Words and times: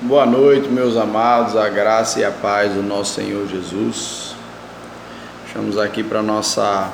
Boa 0.00 0.24
noite, 0.24 0.68
meus 0.68 0.96
amados, 0.96 1.56
a 1.56 1.68
graça 1.68 2.20
e 2.20 2.24
a 2.24 2.30
paz 2.30 2.72
do 2.72 2.84
nosso 2.84 3.14
Senhor 3.14 3.48
Jesus. 3.48 4.32
Estamos 5.44 5.76
aqui 5.76 6.04
para 6.04 6.20
a 6.20 6.22
nossa 6.22 6.88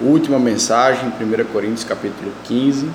última 0.00 0.38
mensagem, 0.38 1.08
1 1.08 1.52
Coríntios 1.52 1.82
capítulo 1.82 2.30
15, 2.44 2.88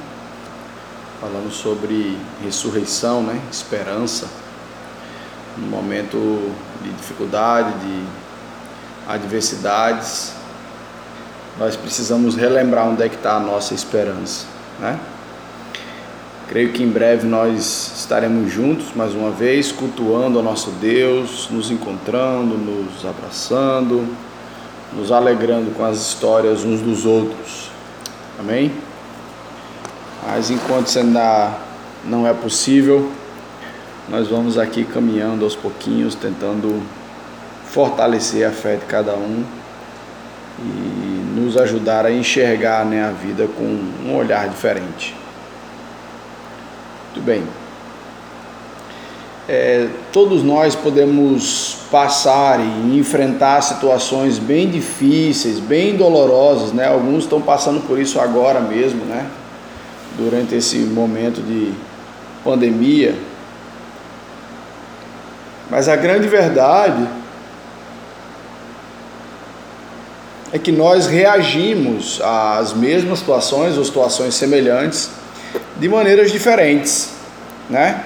falando 1.20 1.52
sobre 1.52 2.18
ressurreição, 2.42 3.22
né? 3.22 3.42
esperança, 3.52 4.26
no 5.58 5.68
momento 5.68 6.50
de 6.82 6.90
dificuldade, 6.94 7.74
de 7.80 8.04
adversidades, 9.06 10.32
nós 11.60 11.76
precisamos 11.76 12.38
relembrar 12.38 12.88
onde 12.88 13.04
é 13.04 13.10
que 13.10 13.16
está 13.16 13.36
a 13.36 13.40
nossa 13.42 13.74
esperança, 13.74 14.46
né? 14.80 14.98
Creio 16.50 16.72
que 16.74 16.84
em 16.84 16.90
breve 16.90 17.26
nós 17.26 17.94
estaremos 17.98 18.52
juntos 18.52 18.88
mais 18.94 19.14
uma 19.14 19.32
vez, 19.32 19.72
cultuando 19.72 20.40
o 20.40 20.44
nosso 20.44 20.72
Deus, 20.72 21.48
nos 21.50 21.72
encontrando, 21.72 22.58
nos 22.58 23.06
abraçando, 23.06 24.06
nos 24.94 25.12
alegrando 25.12 25.72
com 25.72 25.86
as 25.86 26.00
histórias 26.00 26.64
uns 26.64 26.82
dos 26.82 27.06
outros. 27.06 27.70
Amém? 28.38 28.72
Mas 30.28 30.52
enquanto 30.52 30.88
isso 30.88 31.00
ainda 31.00 31.54
não 32.06 32.28
é 32.28 32.34
possível, 32.34 33.10
nós 34.10 34.28
vamos 34.28 34.58
aqui 34.58 34.84
caminhando 34.84 35.46
aos 35.46 35.56
pouquinhos, 35.56 36.14
tentando 36.14 36.84
fortalecer 37.66 38.46
a 38.46 38.52
fé 38.52 38.76
de 38.76 38.86
cada 38.86 39.14
um 39.14 39.44
e 40.60 41.40
nos 41.40 41.58
ajudar 41.58 42.06
a 42.06 42.12
enxergar 42.12 42.86
né, 42.86 43.06
a 43.06 43.12
vida 43.12 43.48
com 43.58 43.64
um 43.64 44.16
olhar 44.16 44.48
diferente. 44.50 45.23
Muito 47.14 47.24
bem. 47.24 47.44
É, 49.48 49.88
todos 50.12 50.42
nós 50.42 50.76
podemos 50.76 51.78
passar 51.92 52.60
e 52.60 52.98
enfrentar 52.98 53.62
situações 53.62 54.40
bem 54.40 54.68
difíceis, 54.68 55.60
bem 55.60 55.96
dolorosas, 55.96 56.72
né? 56.72 56.88
Alguns 56.88 57.26
estão 57.26 57.40
passando 57.40 57.86
por 57.86 58.00
isso 58.00 58.20
agora 58.20 58.60
mesmo, 58.60 59.06
né? 59.06 59.28
Durante 60.18 60.56
esse 60.56 60.78
momento 60.78 61.40
de 61.40 61.72
pandemia. 62.44 63.16
Mas 65.70 65.88
a 65.88 65.96
grande 65.96 66.28
verdade 66.28 67.08
é 70.52 70.58
que 70.58 70.72
nós 70.72 71.06
reagimos 71.06 72.20
às 72.24 72.74
mesmas 72.74 73.20
situações 73.20 73.78
ou 73.78 73.86
situações 73.86 74.34
semelhantes 74.34 75.12
de 75.78 75.90
maneiras 75.90 76.32
diferentes, 76.32 77.10
né? 77.70 78.04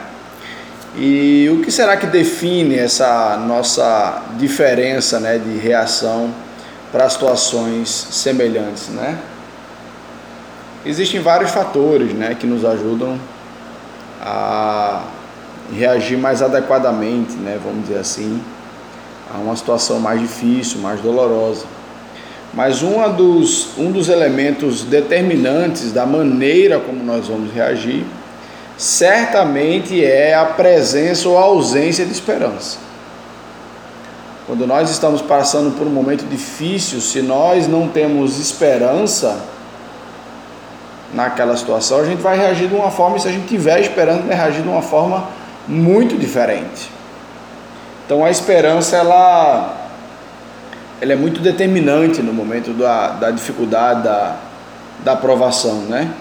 E 0.96 1.48
o 1.52 1.62
que 1.62 1.72
será 1.72 1.96
que 1.96 2.08
define 2.08 2.76
essa 2.76 3.38
nossa 3.38 4.24
diferença, 4.38 5.20
né, 5.20 5.38
de 5.38 5.58
reação 5.58 6.34
para 6.92 7.08
situações 7.08 7.90
semelhantes, 7.90 8.90
né? 8.90 9.18
Existem 10.86 11.20
vários 11.20 11.52
fatores, 11.52 12.14
né, 12.14 12.36
que 12.40 12.48
nos 12.48 12.64
ajudam 12.66 13.20
a 14.22 15.04
reagir 15.76 16.18
mais 16.18 16.42
adequadamente, 16.42 17.34
né, 17.34 17.60
vamos 17.64 17.88
dizer 17.88 18.00
assim, 18.00 18.42
a 19.34 19.38
uma 19.38 19.56
situação 19.56 20.00
mais 20.00 20.20
difícil, 20.20 20.80
mais 20.80 21.02
dolorosa. 21.02 21.66
Mas 22.54 22.82
uma 22.82 23.10
dos, 23.10 23.78
um 23.78 23.92
dos 23.92 24.10
elementos 24.10 24.84
determinantes 24.84 25.92
da 25.92 26.06
maneira 26.06 26.80
como 26.80 27.04
nós 27.04 27.28
vamos 27.28 27.54
reagir, 27.54 28.06
certamente 28.78 30.04
é 30.04 30.34
a 30.34 30.46
presença 30.46 31.28
ou 31.28 31.38
a 31.38 31.42
ausência 31.42 32.06
de 32.06 32.12
esperança. 32.12 32.78
Quando 34.48 34.66
nós 34.66 34.90
estamos 34.90 35.22
passando 35.22 35.78
por 35.78 35.86
um 35.86 35.90
momento 35.90 36.24
difícil, 36.26 37.02
se 37.02 37.22
nós 37.22 37.68
não 37.68 37.90
temos 37.90 38.40
esperança 38.40 39.38
naquela 41.14 41.58
situação, 41.58 42.00
a 42.00 42.06
gente 42.06 42.22
vai 42.22 42.38
reagir 42.38 42.70
de 42.70 42.76
uma 42.76 42.90
forma, 42.90 43.18
e 43.18 43.20
se 43.20 43.28
a 43.28 43.32
gente 43.32 43.48
tiver 43.48 43.82
esperança, 43.82 44.22
vai 44.22 44.38
reagir 44.38 44.62
de 44.62 44.70
uma 44.70 44.82
forma 44.82 45.28
muito 45.68 46.18
diferente. 46.18 46.90
Então 48.06 48.24
a 48.24 48.32
esperança 48.32 48.96
ela 48.96 49.77
ela 51.00 51.14
é 51.14 51.16
muito 51.16 51.40
determinante 51.42 52.22
no 52.22 52.34
momento 52.34 52.74
da, 52.74 53.10
da 53.10 53.32
dificuldade, 53.32 54.04
da, 54.04 54.36
da 55.04 55.14
aprovação, 55.14 55.82
né? 55.82 56.12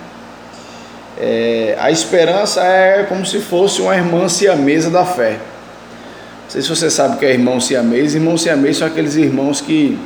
É, 1.19 1.77
a 1.81 1.91
esperança 1.91 2.63
é 2.63 3.05
como 3.05 3.25
se 3.25 3.41
fosse 3.41 3.81
uma 3.81 3.97
irmã 3.97 4.29
siamesa 4.29 4.91
da 4.91 5.05
fé. 5.05 5.39
Não 6.45 6.51
sei 6.51 6.61
se 6.61 6.69
você 6.69 6.91
sabe 6.91 7.17
o 7.17 7.19
que 7.19 7.25
é 7.25 7.33
irmão 7.33 7.59
siamês. 7.59 8.15
Irmãos 8.15 8.43
siamês 8.43 8.77
são 8.77 8.87
aqueles 8.87 9.17
irmãos 9.17 9.63
que 9.63 9.99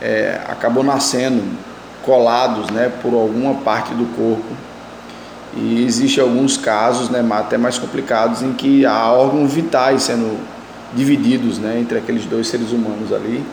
é, 0.00 0.40
acabam 0.48 0.84
nascendo 0.84 1.44
colados 2.04 2.70
né, 2.70 2.90
por 3.00 3.14
alguma 3.14 3.54
parte 3.62 3.94
do 3.94 4.04
corpo. 4.16 4.52
E 5.56 5.84
existem 5.84 6.24
alguns 6.24 6.56
casos, 6.56 7.08
né, 7.08 7.24
até 7.30 7.56
mais 7.56 7.78
complicados, 7.78 8.42
em 8.42 8.52
que 8.52 8.84
há 8.84 9.12
órgãos 9.12 9.52
vitais 9.52 10.02
sendo 10.02 10.40
divididos 10.92 11.58
né, 11.58 11.78
entre 11.78 11.98
aqueles 11.98 12.24
dois 12.24 12.48
seres 12.48 12.72
humanos 12.72 13.12
ali 13.12 13.44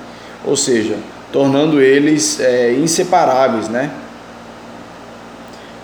ou 0.44 0.56
seja, 0.56 0.98
tornando 1.32 1.82
eles 1.82 2.40
é, 2.40 2.74
inseparáveis, 2.74 3.68
né? 3.70 3.92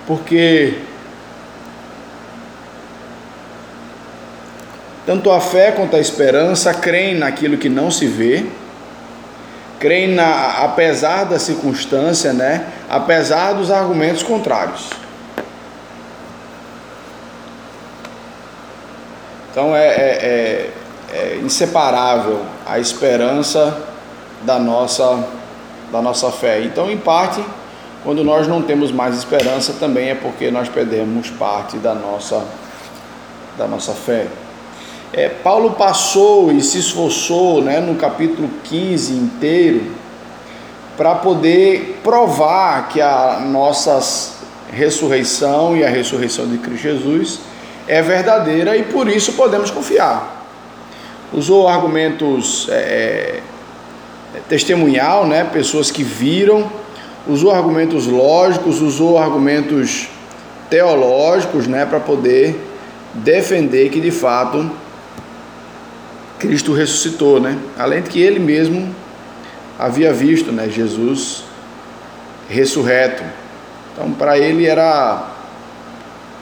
Porque 0.08 0.80
tanto 5.06 5.32
a 5.32 5.40
fé 5.40 5.72
quanto 5.72 5.96
a 5.96 6.00
esperança 6.00 6.74
creem 6.74 7.16
naquilo 7.16 7.58
que 7.58 7.70
não 7.70 7.92
se 7.92 8.08
vê, 8.08 8.46
creem 9.80 10.14
na, 10.14 10.64
apesar 10.64 11.26
da 11.26 11.38
circunstância, 11.38 12.34
né? 12.34 12.68
Apesar 12.90 13.54
dos 13.54 13.70
argumentos 13.72 14.24
contrários. 14.24 14.90
Então 19.52 19.76
é, 19.76 19.88
é, 19.88 19.92
é, 19.94 20.70
é 21.14 21.40
inseparável 21.42 22.42
a 22.66 22.78
esperança 22.78 23.95
da 24.46 24.60
nossa, 24.60 25.28
da 25.92 26.02
nossa 26.02 26.32
fé. 26.32 26.62
Então, 26.62 26.90
em 26.90 26.98
parte, 26.98 27.44
quando 28.04 28.24
nós 28.24 28.48
não 28.48 28.62
temos 28.62 28.92
mais 28.92 29.18
esperança, 29.18 29.74
também 29.80 30.10
é 30.10 30.16
porque 30.16 30.52
nós 30.52 30.70
perdemos 30.70 31.30
parte 31.32 31.78
da 31.78 31.94
nossa, 31.94 32.46
da 33.58 33.68
nossa 33.68 33.94
fé. 33.94 34.28
É, 35.12 35.30
Paulo 35.30 35.72
passou 35.72 36.52
e 36.52 36.62
se 36.62 36.78
esforçou 36.78 37.62
né, 37.62 37.80
no 37.80 37.96
capítulo 37.96 38.50
15 38.66 39.14
inteiro 39.14 39.92
para 40.98 41.16
poder 41.16 42.00
provar 42.04 42.90
que 42.90 43.02
a 43.02 43.40
nossa 43.40 44.00
ressurreição 44.72 45.76
e 45.76 45.84
a 45.84 45.90
ressurreição 45.90 46.48
de 46.48 46.58
Cristo 46.58 46.84
Jesus 46.84 47.40
é 47.88 48.02
verdadeira 48.02 48.76
e 48.76 48.84
por 48.84 49.08
isso 49.08 49.34
podemos 49.34 49.72
confiar. 49.72 50.48
Usou 51.34 51.68
argumentos 51.68 52.68
é, 52.70 53.42
testemunhal, 54.48 55.28
né? 55.28 55.44
pessoas 55.44 55.92
que 55.92 56.04
viram, 56.04 56.70
usou 57.28 57.52
argumentos 57.52 58.08
lógicos, 58.08 58.82
usou 58.82 59.18
argumentos 59.18 60.08
teológicos 60.70 61.68
né? 61.68 61.86
para 61.86 62.00
poder 62.00 62.60
defender 63.14 63.90
que 63.90 64.00
de 64.00 64.12
fato 64.12 64.70
Cristo 66.38 66.74
ressuscitou, 66.74 67.40
né? 67.40 67.58
Além 67.78 68.02
de 68.02 68.10
que 68.10 68.22
ele 68.22 68.40
mesmo 68.40 68.94
havia 69.80 70.14
visto, 70.14 70.52
né, 70.52 70.70
Jesus 70.70 71.44
ressurreto. 72.50 73.24
Então, 73.94 74.12
para 74.12 74.38
ele 74.38 74.66
era 74.66 75.32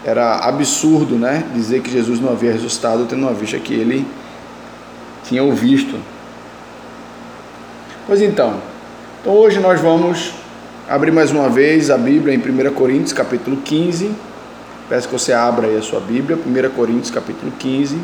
era 0.05 0.39
absurdo, 0.39 1.15
né, 1.15 1.45
dizer 1.53 1.81
que 1.81 1.89
Jesus 1.89 2.19
não 2.19 2.29
havia 2.29 2.51
ressuscitado, 2.51 3.06
tendo 3.06 3.21
uma 3.21 3.33
vista 3.33 3.57
que 3.57 3.73
ele 3.73 4.06
tinha 5.23 5.41
o 5.41 5.53
visto. 5.53 5.97
Pois 8.05 8.21
então, 8.21 8.59
então 9.21 9.33
hoje 9.33 9.61
nós 9.61 9.79
vamos 9.79 10.33
abrir 10.89 11.09
mais 11.09 11.31
uma 11.31 11.47
vez 11.47 11.89
a 11.89 11.97
Bíblia 11.97 12.35
em 12.35 12.38
1 12.38 12.73
Coríntios 12.73 13.13
capítulo 13.13 13.55
15. 13.55 14.13
Peço 14.89 15.07
que 15.07 15.13
você 15.13 15.31
abra 15.31 15.67
aí 15.67 15.77
a 15.77 15.81
sua 15.81 16.01
Bíblia, 16.01 16.38
1 16.38 16.75
Coríntios 16.75 17.09
capítulo 17.09 17.50
15. 17.57 17.97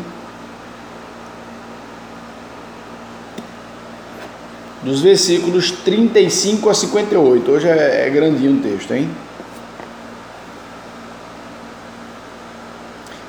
Dos 4.83 5.01
versículos 5.01 5.71
35 5.71 6.69
a 6.69 6.73
58. 6.73 7.51
Hoje 7.51 7.67
é, 7.67 8.07
é 8.07 8.09
grandinho 8.09 8.57
o 8.57 8.61
texto, 8.61 8.93
hein? 8.93 9.09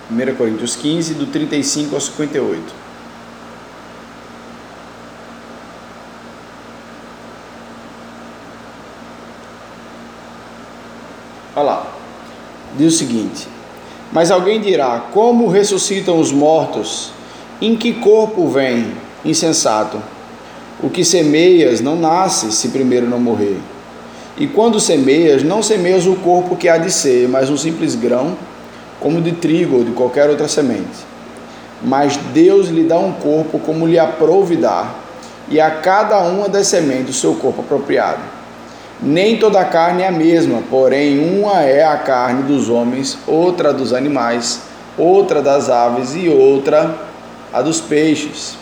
1 0.09 0.37
Coríntios 0.37 0.77
15, 0.77 1.15
do 1.15 1.27
35 1.27 1.97
ao 1.97 2.01
58. 2.01 2.81
Olha 11.61 11.65
lá. 11.65 11.87
Diz 12.81 12.95
o 12.95 12.97
seguinte: 12.97 13.47
Mas 14.11 14.31
alguém 14.31 14.59
dirá: 14.59 15.09
Como 15.13 15.49
ressuscitam 15.49 16.19
os 16.19 16.33
mortos? 16.33 17.13
Em 17.61 17.77
que 17.77 17.93
corpo 17.93 18.49
vem? 18.49 18.95
Insensato. 19.23 20.01
O 20.83 20.89
que 20.89 21.05
semeias 21.05 21.83
não 21.83 21.95
nasce 21.95 22.51
se 22.53 22.69
primeiro 22.69 23.07
não 23.07 23.21
morrer. 23.21 23.59
E 24.39 24.47
quando 24.47 24.81
semeias, 24.81 25.43
não 25.43 25.63
semeias 25.63 26.07
o 26.07 26.15
corpo 26.17 26.57
que 26.57 26.71
há 26.71 26.79
de 26.79 26.91
ser, 26.91 27.29
mas 27.29 27.51
um 27.51 27.57
simples 27.59 27.95
grão, 27.95 28.35
como 28.99 29.21
de 29.21 29.33
trigo 29.33 29.77
ou 29.77 29.85
de 29.85 29.91
qualquer 29.91 30.31
outra 30.31 30.49
semente. 30.49 31.05
Mas 31.83 32.17
Deus 32.33 32.69
lhe 32.69 32.85
dá 32.85 32.99
um 32.99 33.13
corpo 33.13 33.59
como 33.59 33.87
lhe 33.87 33.99
aprouve 33.99 34.57
dar, 34.57 34.99
e 35.51 35.61
a 35.61 35.71
cada 35.71 36.21
uma 36.21 36.49
das 36.49 36.69
sementes 36.69 37.17
o 37.17 37.21
seu 37.21 37.35
corpo 37.35 37.61
apropriado. 37.61 38.40
Nem 39.03 39.39
toda 39.39 39.65
carne 39.65 40.03
é 40.03 40.09
a 40.09 40.13
mesma, 40.13 40.63
porém, 40.69 41.19
uma 41.19 41.63
é 41.63 41.83
a 41.83 41.97
carne 41.97 42.43
dos 42.43 42.69
homens, 42.69 43.17
outra 43.27 43.73
dos 43.73 43.95
animais, 43.95 44.61
outra 44.99 45.41
das 45.41 45.71
aves 45.71 46.15
e 46.15 46.29
outra 46.29 46.95
a 47.51 47.63
dos 47.63 47.81
peixes. 47.81 48.59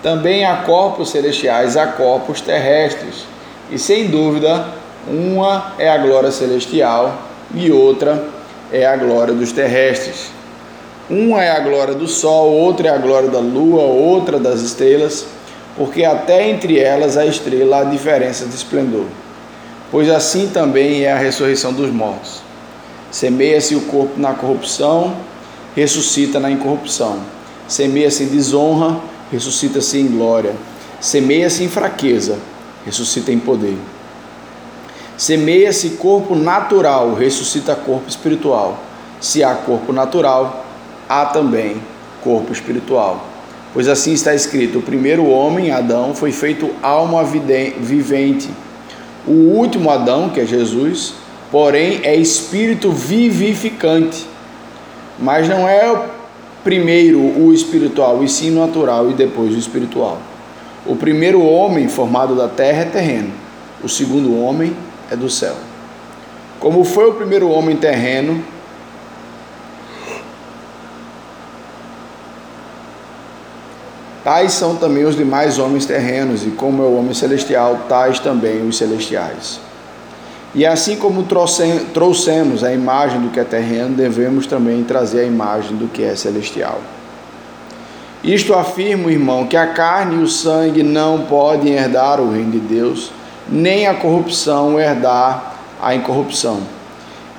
Também 0.00 0.44
há 0.44 0.58
corpos 0.58 1.10
celestiais, 1.10 1.76
há 1.76 1.88
corpos 1.88 2.40
terrestres, 2.40 3.26
e 3.72 3.78
sem 3.78 4.06
dúvida, 4.06 4.66
uma 5.08 5.72
é 5.76 5.88
a 5.88 5.98
glória 5.98 6.30
celestial 6.30 7.18
e 7.52 7.72
outra 7.72 8.24
é 8.70 8.86
a 8.86 8.96
glória 8.96 9.34
dos 9.34 9.50
terrestres. 9.50 10.30
Uma 11.10 11.42
é 11.42 11.50
a 11.50 11.58
glória 11.58 11.94
do 11.94 12.06
sol, 12.06 12.52
outra 12.52 12.86
é 12.86 12.90
a 12.92 12.98
glória 12.98 13.28
da 13.28 13.40
lua, 13.40 13.82
outra 13.82 14.38
das 14.38 14.60
estrelas, 14.60 15.26
porque 15.76 16.04
até 16.04 16.48
entre 16.48 16.78
elas 16.78 17.16
a 17.16 17.26
estrela 17.26 17.80
há 17.80 17.84
diferença 17.84 18.46
de 18.46 18.54
esplendor. 18.54 19.06
Pois 19.92 20.08
assim 20.08 20.48
também 20.48 21.02
é 21.02 21.12
a 21.12 21.18
ressurreição 21.18 21.70
dos 21.70 21.90
mortos. 21.90 22.40
Semeia-se 23.10 23.74
o 23.74 23.82
corpo 23.82 24.18
na 24.18 24.32
corrupção, 24.32 25.14
ressuscita 25.76 26.40
na 26.40 26.50
incorrupção. 26.50 27.18
Semeia-se 27.68 28.22
em 28.22 28.28
desonra, 28.28 28.98
ressuscita-se 29.30 29.98
em 29.98 30.06
glória. 30.06 30.54
Semeia-se 30.98 31.62
em 31.62 31.68
fraqueza, 31.68 32.38
ressuscita 32.86 33.30
em 33.30 33.38
poder. 33.38 33.76
Semeia-se 35.18 35.90
corpo 35.90 36.34
natural, 36.34 37.12
ressuscita 37.12 37.76
corpo 37.76 38.08
espiritual. 38.08 38.78
Se 39.20 39.44
há 39.44 39.54
corpo 39.54 39.92
natural, 39.92 40.64
há 41.06 41.26
também 41.26 41.76
corpo 42.24 42.50
espiritual. 42.50 43.26
Pois 43.74 43.88
assim 43.88 44.14
está 44.14 44.34
escrito: 44.34 44.78
o 44.78 44.82
primeiro 44.82 45.26
homem, 45.26 45.70
Adão, 45.70 46.14
foi 46.14 46.32
feito 46.32 46.70
alma 46.82 47.22
vivente. 47.22 48.48
O 49.26 49.32
último 49.32 49.90
Adão, 49.90 50.28
que 50.28 50.40
é 50.40 50.46
Jesus, 50.46 51.14
porém 51.50 52.00
é 52.02 52.16
espírito 52.16 52.90
vivificante. 52.90 54.26
Mas 55.18 55.48
não 55.48 55.68
é 55.68 56.08
primeiro 56.64 57.20
o 57.20 57.52
espiritual, 57.52 58.22
e 58.22 58.28
sim 58.28 58.50
o 58.50 58.60
natural 58.60 59.10
e 59.10 59.14
depois 59.14 59.54
o 59.54 59.58
espiritual. 59.58 60.18
O 60.86 60.96
primeiro 60.96 61.42
homem 61.44 61.88
formado 61.88 62.34
da 62.34 62.48
terra 62.48 62.82
é 62.82 62.86
terreno, 62.86 63.30
o 63.82 63.88
segundo 63.88 64.36
homem 64.36 64.74
é 65.10 65.16
do 65.16 65.30
céu. 65.30 65.54
Como 66.58 66.84
foi 66.84 67.08
o 67.08 67.14
primeiro 67.14 67.48
homem 67.48 67.76
terreno, 67.76 68.42
tais 74.24 74.52
são 74.52 74.76
também 74.76 75.04
os 75.04 75.16
demais 75.16 75.58
homens 75.58 75.86
terrenos, 75.86 76.46
e 76.46 76.50
como 76.50 76.82
é 76.82 76.86
o 76.86 76.96
homem 76.96 77.14
celestial, 77.14 77.86
tais 77.88 78.18
também 78.18 78.66
os 78.66 78.76
celestiais. 78.76 79.60
E 80.54 80.66
assim 80.66 80.96
como 80.96 81.24
trouxemos 81.94 82.62
a 82.62 82.72
imagem 82.72 83.20
do 83.20 83.30
que 83.30 83.40
é 83.40 83.44
terreno, 83.44 83.94
devemos 83.94 84.46
também 84.46 84.84
trazer 84.84 85.20
a 85.20 85.24
imagem 85.24 85.76
do 85.76 85.88
que 85.88 86.02
é 86.02 86.14
celestial. 86.14 86.78
Isto 88.22 88.54
afirma, 88.54 89.10
irmão, 89.10 89.46
que 89.46 89.56
a 89.56 89.68
carne 89.68 90.20
e 90.20 90.22
o 90.22 90.28
sangue 90.28 90.82
não 90.82 91.22
podem 91.22 91.72
herdar 91.72 92.20
o 92.20 92.30
reino 92.30 92.52
de 92.52 92.60
Deus 92.60 93.10
nem 93.48 93.86
a 93.86 93.94
corrupção 93.94 94.78
herdar 94.78 95.56
a 95.80 95.94
incorrupção. 95.94 96.60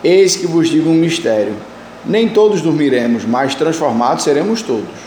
Eis 0.04 0.36
que 0.36 0.48
vos 0.48 0.70
digo 0.70 0.90
um 0.90 0.96
mistério: 0.96 1.56
nem 2.06 2.30
todos 2.30 2.62
dormiremos, 2.62 3.26
mas 3.26 3.56
transformados 3.56 4.24
seremos 4.24 4.62
todos. 4.62 5.04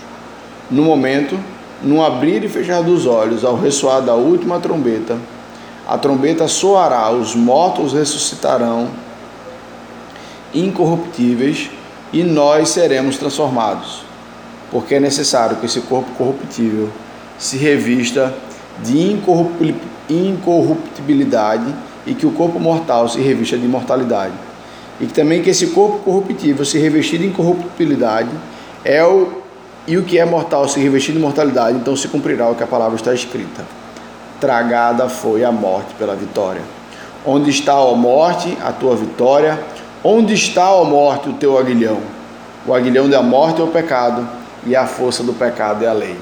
No 0.70 0.82
momento, 0.82 1.38
no 1.82 2.04
abrir 2.04 2.42
e 2.44 2.48
fechar 2.48 2.82
dos 2.82 3.06
olhos, 3.06 3.44
ao 3.44 3.56
ressoar 3.56 4.02
da 4.02 4.14
última 4.14 4.58
trombeta, 4.58 5.18
a 5.86 5.96
trombeta 5.96 6.48
soará, 6.48 7.10
os 7.10 7.34
mortos 7.34 7.92
ressuscitarão 7.92 8.88
incorruptíveis 10.52 11.70
e 12.12 12.22
nós 12.24 12.70
seremos 12.70 13.18
transformados, 13.18 14.02
porque 14.70 14.94
é 14.96 15.00
necessário 15.00 15.56
que 15.56 15.66
esse 15.66 15.82
corpo 15.82 16.10
corruptível 16.16 16.90
se 17.38 17.56
revista 17.56 18.34
de 18.82 19.00
incorruptibilidade 20.10 21.74
e 22.06 22.14
que 22.14 22.26
o 22.26 22.32
corpo 22.32 22.58
mortal 22.58 23.08
se 23.08 23.20
revista 23.20 23.58
de 23.58 23.64
imortalidade. 23.64 24.34
E 25.00 25.06
também 25.06 25.42
que 25.42 25.50
esse 25.50 25.68
corpo 25.68 25.98
corruptível 25.98 26.64
se 26.64 26.78
revestir 26.78 27.18
de 27.18 27.26
incorruptibilidade 27.26 28.30
é 28.84 29.04
o 29.04 29.35
e 29.86 29.96
o 29.96 30.02
que 30.02 30.18
é 30.18 30.24
mortal 30.24 30.68
se 30.68 30.80
revestir 30.80 31.12
de 31.12 31.18
mortalidade, 31.18 31.76
então 31.76 31.96
se 31.96 32.08
cumprirá 32.08 32.48
o 32.48 32.54
que 32.54 32.62
a 32.62 32.66
palavra 32.66 32.96
está 32.96 33.14
escrita. 33.14 33.64
Tragada 34.40 35.08
foi 35.08 35.44
a 35.44 35.52
morte 35.52 35.94
pela 35.94 36.14
vitória. 36.14 36.62
Onde 37.24 37.50
está, 37.50 37.74
a 37.74 37.94
morte, 37.94 38.56
a 38.62 38.72
tua 38.72 38.96
vitória? 38.96 39.58
Onde 40.02 40.34
está, 40.34 40.68
a 40.68 40.84
morte, 40.84 41.28
o 41.28 41.34
teu 41.34 41.56
aguilhão? 41.56 41.98
O 42.66 42.74
aguilhão 42.74 43.08
da 43.08 43.22
morte 43.22 43.60
é 43.60 43.64
o 43.64 43.68
pecado, 43.68 44.26
e 44.66 44.74
a 44.74 44.86
força 44.86 45.22
do 45.22 45.32
pecado 45.32 45.84
é 45.84 45.88
a 45.88 45.92
lei. 45.92 46.16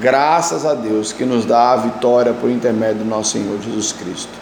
Graças 0.00 0.64
a 0.64 0.74
Deus 0.74 1.12
que 1.12 1.24
nos 1.24 1.44
dá 1.44 1.72
a 1.72 1.76
vitória 1.76 2.32
por 2.32 2.50
intermédio 2.50 3.04
do 3.04 3.04
nosso 3.04 3.32
Senhor 3.32 3.58
Jesus 3.60 3.92
Cristo. 3.92 4.32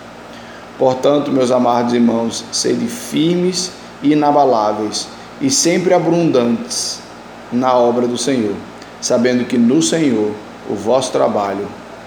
Portanto, 0.78 1.31
meus 1.31 1.50
amados 1.50 1.93
irmãos, 1.93 2.44
sede 2.52 2.87
firmes 2.87 3.72
e 4.02 4.12
inabaláveis 4.12 5.08
e 5.40 5.50
sempre 5.50 5.94
abundantes 5.94 7.06
na 7.56 7.75
obra 7.75 8.06
do 8.06 8.19
Senhor, 8.19 8.55
sabendo 9.00 9.44
que 9.44 9.58
no 9.58 9.82
Senhor 9.82 10.32
o 10.69 10.75
vosso 10.75 11.11
trabalho 11.12 11.67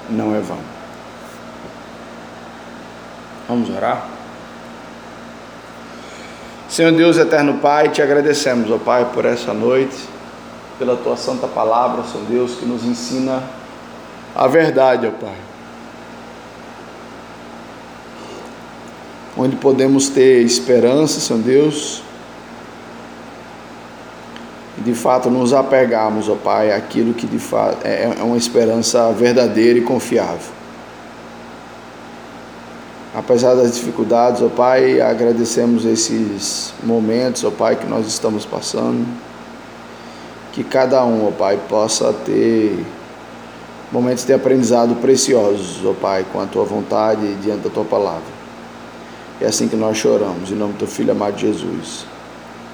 não 0.10 0.36
é 0.36 0.40
vão. 0.40 0.57
Vamos 3.48 3.69
orar? 3.69 4.07
Senhor 6.69 6.92
Deus, 6.92 7.18
eterno 7.18 7.56
Pai, 7.56 7.90
te 7.90 8.01
agradecemos, 8.01 8.69
ó 8.69 8.78
Pai, 8.78 9.10
por 9.13 9.25
essa 9.25 9.54
noite 9.54 9.98
pela 10.80 10.96
tua 10.96 11.18
santa 11.18 11.46
palavra, 11.46 12.03
Senhor 12.03 12.25
Deus, 12.27 12.56
que 12.56 12.65
nos 12.65 12.86
ensina 12.86 13.44
a 14.34 14.48
verdade, 14.48 15.06
ó 15.06 15.12
Pai. 15.12 15.36
Onde 19.38 19.58
podemos 19.58 20.08
ter 20.08 20.41
esperança, 20.41 21.20
Senhor 21.20 21.41
Deus, 21.41 22.01
de 24.89 24.96
fato 24.96 25.29
nos 25.29 25.53
apegarmos, 25.53 26.27
ó 26.27 26.36
Pai, 26.36 26.72
àquilo 26.72 27.13
que 27.13 27.27
de 27.27 27.39
fato 27.39 27.86
é, 27.86 28.15
é 28.19 28.24
uma 28.24 28.38
esperança 28.38 29.12
verdadeira 29.12 29.77
e 29.77 29.81
confiável. 29.81 30.60
Apesar 33.15 33.55
das 33.55 33.75
dificuldades, 33.75 34.41
ó 34.41 34.50
Pai, 34.50 35.00
agradecemos 35.00 35.86
esses 35.86 36.74
momentos, 36.84 37.43
ó 37.43 37.51
Pai, 37.51 37.75
que 37.75 37.86
nós 37.86 38.08
estamos 38.08 38.46
passando 38.46 39.05
que 40.51 40.63
cada 40.63 41.05
um, 41.05 41.27
ó 41.27 41.31
Pai, 41.31 41.60
possa 41.69 42.12
ter 42.25 42.84
momentos 43.91 44.25
de 44.25 44.34
aprendizado 44.34 44.96
preciosos, 44.96 45.86
ó 45.86 45.93
Pai, 45.93 46.25
com 46.34 46.41
a 46.41 46.46
tua 46.46 46.65
vontade 46.65 47.36
diante 47.36 47.62
da 47.62 47.69
tua 47.69 47.86
palavra. 47.86 48.39
É 49.39 49.46
assim 49.46 49.67
que 49.67 49.75
nós 49.75 49.98
choramos, 49.98 50.51
em 50.51 50.55
nome 50.55 50.74
do 50.74 50.79
teu 50.79 50.88
filho 50.88 51.12
amado 51.12 51.38
Jesus. 51.38 52.05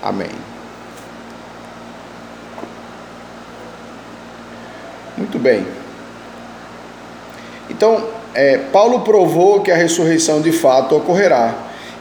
Amém. 0.01 0.54
Muito 5.17 5.39
bem. 5.39 5.65
Então, 7.69 8.03
é, 8.33 8.57
Paulo 8.57 9.01
provou 9.01 9.61
que 9.61 9.71
a 9.71 9.75
ressurreição 9.75 10.41
de 10.41 10.51
fato 10.51 10.95
ocorrerá. 10.95 11.53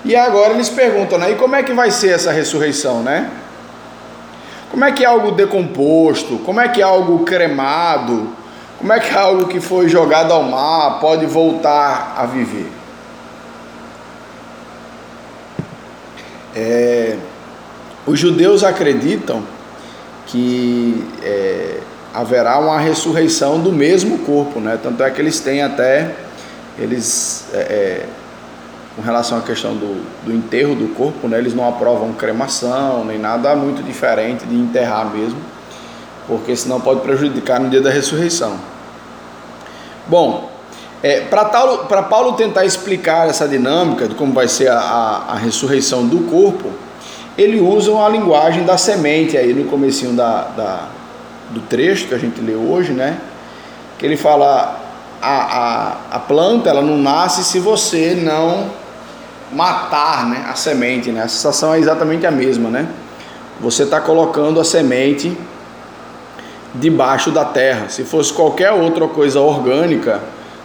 E 0.04 0.14
agora 0.14 0.52
eles 0.52 0.68
perguntam, 0.68 1.18
né? 1.18 1.32
E 1.32 1.34
como 1.36 1.54
é 1.56 1.62
que 1.62 1.72
vai 1.72 1.90
ser 1.90 2.10
essa 2.10 2.30
ressurreição, 2.30 3.02
né? 3.02 3.30
Como 4.70 4.84
é 4.84 4.92
que 4.92 5.04
é 5.04 5.06
algo 5.06 5.30
decomposto? 5.30 6.38
Como 6.38 6.60
é 6.60 6.68
que 6.68 6.80
é 6.80 6.84
algo 6.84 7.20
cremado? 7.20 8.28
Como 8.78 8.92
é 8.92 9.00
que 9.00 9.14
é 9.14 9.18
algo 9.18 9.46
que 9.46 9.60
foi 9.60 9.88
jogado 9.88 10.32
ao 10.32 10.42
mar 10.42 10.98
pode 11.00 11.24
voltar 11.26 12.16
a 12.18 12.26
viver? 12.26 12.70
É, 16.54 17.16
os 18.06 18.18
judeus 18.18 18.62
acreditam 18.62 19.42
que 20.26 21.08
é, 21.22 21.78
haverá 22.14 22.58
uma 22.58 22.78
ressurreição 22.78 23.60
do 23.60 23.72
mesmo 23.72 24.18
corpo, 24.18 24.60
né? 24.60 24.78
Tanto 24.82 25.02
é 25.02 25.10
que 25.10 25.20
eles 25.20 25.40
têm 25.40 25.62
até 25.62 26.14
eles 26.78 27.46
é, 27.52 27.58
é 27.58 28.06
com 28.96 29.02
relação 29.02 29.38
à 29.38 29.40
questão 29.40 29.74
do, 29.74 30.04
do 30.24 30.32
enterro 30.32 30.74
do 30.74 30.94
corpo, 30.94 31.26
né? 31.26 31.38
eles 31.38 31.54
não 31.54 31.68
aprovam 31.68 32.12
cremação 32.12 33.04
nem 33.04 33.18
nada 33.18 33.54
muito 33.56 33.82
diferente 33.82 34.46
de 34.46 34.54
enterrar 34.54 35.10
mesmo, 35.10 35.38
porque 36.28 36.54
senão 36.54 36.80
pode 36.80 37.00
prejudicar 37.00 37.58
no 37.58 37.68
dia 37.68 37.80
da 37.80 37.90
ressurreição. 37.90 38.56
Bom, 40.06 40.50
é, 41.02 41.20
para 41.22 42.02
Paulo 42.02 42.32
tentar 42.34 42.64
explicar 42.64 43.28
essa 43.28 43.48
dinâmica 43.48 44.06
de 44.06 44.14
como 44.14 44.32
vai 44.32 44.46
ser 44.46 44.68
a, 44.68 44.78
a, 44.78 45.32
a, 45.32 45.34
ressurreição 45.36 46.06
do 46.06 46.30
corpo, 46.30 46.70
ele 47.36 47.60
usa 47.60 47.92
a 47.98 48.08
linguagem 48.08 48.64
da 48.64 48.78
semente 48.78 49.36
aí 49.36 49.52
no 49.52 49.64
comecinho 49.64 50.12
da, 50.12 50.42
da, 50.56 50.88
do 51.54 51.60
trecho 51.60 52.08
que 52.08 52.14
a 52.14 52.18
gente 52.18 52.40
leu 52.40 52.60
hoje, 52.60 52.92
né? 52.92 53.18
Que 53.96 54.04
ele 54.04 54.16
fala 54.16 54.80
a, 55.22 55.28
a, 55.32 55.96
a 56.16 56.18
planta 56.18 56.68
ela 56.68 56.82
não 56.82 56.98
nasce 56.98 57.44
se 57.44 57.58
você 57.58 58.14
não 58.14 58.70
matar 59.52 60.26
né, 60.26 60.44
a 60.48 60.54
semente, 60.54 61.10
né? 61.10 61.22
A 61.22 61.28
sensação 61.28 61.72
é 61.72 61.78
exatamente 61.78 62.26
a 62.26 62.30
mesma, 62.30 62.68
né? 62.68 62.88
Você 63.60 63.84
está 63.84 64.00
colocando 64.00 64.60
a 64.60 64.64
semente 64.64 65.36
debaixo 66.74 67.30
da 67.30 67.44
terra. 67.44 67.88
Se 67.88 68.04
fosse 68.04 68.32
qualquer 68.32 68.72
outra 68.72 69.06
coisa 69.06 69.40
orgânica 69.40 70.20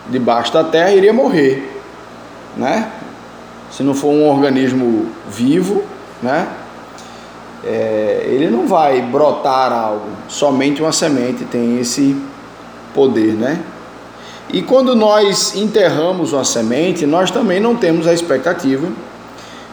debaixo 0.10 0.51
da 0.51 0.63
terra, 0.63 0.91
iria 0.91 1.13
morrer, 1.13 1.72
né? 2.58 2.91
Se 3.72 3.84
não 3.84 3.93
for 3.93 4.10
um 4.10 4.27
organismo 4.27 5.08
vivo, 5.29 5.84
né? 6.22 6.48
É, 7.63 8.24
ele 8.25 8.50
não 8.50 8.68
vai 8.68 9.01
brotar 9.01 9.72
algo. 9.72 10.08
Somente 10.28 10.82
uma 10.82 10.92
semente 10.92 11.46
tem 11.46 11.80
esse 11.80 12.16
poder, 12.94 13.34
né? 13.34 13.62
E 14.51 14.62
quando 14.62 14.96
nós 14.96 15.56
enterramos 15.56 16.34
uma 16.34 16.44
semente, 16.44 17.06
nós 17.06 17.30
também 17.30 17.60
não 17.60 17.75
temos 17.75 18.08
a 18.08 18.13
expectativa 18.13 18.88